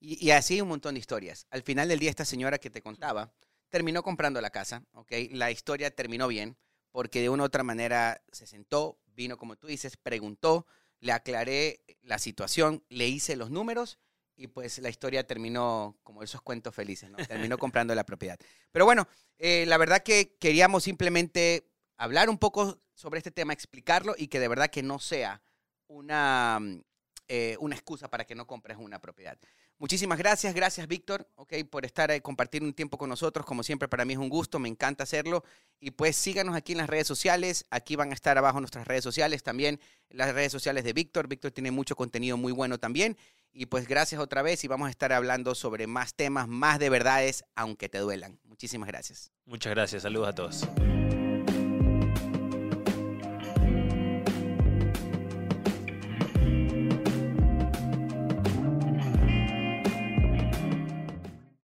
Y, 0.00 0.24
y 0.24 0.30
así 0.30 0.60
un 0.60 0.68
montón 0.68 0.94
de 0.94 1.00
historias. 1.00 1.46
Al 1.50 1.62
final 1.62 1.88
del 1.88 1.98
día, 1.98 2.10
esta 2.10 2.24
señora 2.24 2.58
que 2.58 2.70
te 2.70 2.82
contaba 2.82 3.32
terminó 3.68 4.02
comprando 4.02 4.40
la 4.40 4.50
casa, 4.50 4.84
¿ok? 4.92 5.12
La 5.32 5.50
historia 5.50 5.90
terminó 5.90 6.28
bien 6.28 6.56
porque 6.92 7.20
de 7.20 7.28
una 7.28 7.42
u 7.42 7.46
otra 7.46 7.64
manera 7.64 8.22
se 8.30 8.46
sentó, 8.46 9.00
vino 9.16 9.36
como 9.36 9.56
tú 9.56 9.66
dices, 9.66 9.96
preguntó, 9.96 10.64
le 11.00 11.10
aclaré 11.10 11.80
la 12.02 12.20
situación, 12.20 12.84
le 12.88 13.08
hice 13.08 13.34
los 13.34 13.50
números 13.50 13.98
y 14.36 14.48
pues 14.48 14.78
la 14.78 14.88
historia 14.88 15.26
terminó 15.26 15.98
como 16.02 16.22
esos 16.22 16.42
cuentos 16.42 16.74
felices, 16.74 17.10
¿no? 17.10 17.16
Terminó 17.18 17.58
comprando 17.58 17.94
la 17.94 18.04
propiedad. 18.04 18.38
Pero 18.72 18.84
bueno, 18.84 19.06
eh, 19.38 19.64
la 19.66 19.78
verdad 19.78 20.02
que 20.02 20.36
queríamos 20.38 20.84
simplemente 20.84 21.70
hablar 21.96 22.28
un 22.28 22.38
poco 22.38 22.80
sobre 22.94 23.18
este 23.18 23.30
tema, 23.30 23.52
explicarlo 23.52 24.14
y 24.16 24.28
que 24.28 24.40
de 24.40 24.48
verdad 24.48 24.70
que 24.70 24.82
no 24.82 24.98
sea 24.98 25.42
una, 25.86 26.58
mm, 26.60 26.82
eh, 27.28 27.56
una 27.60 27.74
excusa 27.74 28.08
para 28.08 28.24
que 28.24 28.34
no 28.34 28.46
compres 28.46 28.76
una 28.78 29.00
propiedad. 29.00 29.38
Muchísimas 29.84 30.16
gracias, 30.16 30.54
gracias 30.54 30.88
Víctor, 30.88 31.28
okay, 31.34 31.62
por 31.62 31.84
estar 31.84 32.10
ahí, 32.10 32.22
compartir 32.22 32.62
un 32.62 32.72
tiempo 32.72 32.96
con 32.96 33.10
nosotros. 33.10 33.44
Como 33.44 33.62
siempre, 33.62 33.86
para 33.86 34.06
mí 34.06 34.14
es 34.14 34.18
un 34.18 34.30
gusto, 34.30 34.58
me 34.58 34.70
encanta 34.70 35.02
hacerlo. 35.02 35.44
Y 35.78 35.90
pues 35.90 36.16
síganos 36.16 36.56
aquí 36.56 36.72
en 36.72 36.78
las 36.78 36.88
redes 36.88 37.06
sociales, 37.06 37.66
aquí 37.68 37.94
van 37.94 38.10
a 38.10 38.14
estar 38.14 38.38
abajo 38.38 38.60
nuestras 38.60 38.88
redes 38.88 39.04
sociales, 39.04 39.42
también 39.42 39.78
las 40.08 40.32
redes 40.32 40.50
sociales 40.52 40.84
de 40.84 40.94
Víctor. 40.94 41.28
Víctor 41.28 41.50
tiene 41.50 41.70
mucho 41.70 41.96
contenido 41.96 42.38
muy 42.38 42.50
bueno 42.50 42.78
también. 42.78 43.18
Y 43.52 43.66
pues 43.66 43.86
gracias 43.86 44.22
otra 44.22 44.40
vez 44.40 44.64
y 44.64 44.68
vamos 44.68 44.88
a 44.88 44.90
estar 44.90 45.12
hablando 45.12 45.54
sobre 45.54 45.86
más 45.86 46.14
temas, 46.14 46.48
más 46.48 46.78
de 46.78 46.88
verdades, 46.88 47.44
aunque 47.54 47.90
te 47.90 47.98
duelan. 47.98 48.40
Muchísimas 48.44 48.86
gracias. 48.86 49.32
Muchas 49.44 49.74
gracias, 49.74 50.02
saludos 50.04 50.28
a 50.28 50.34
todos. 50.34 50.66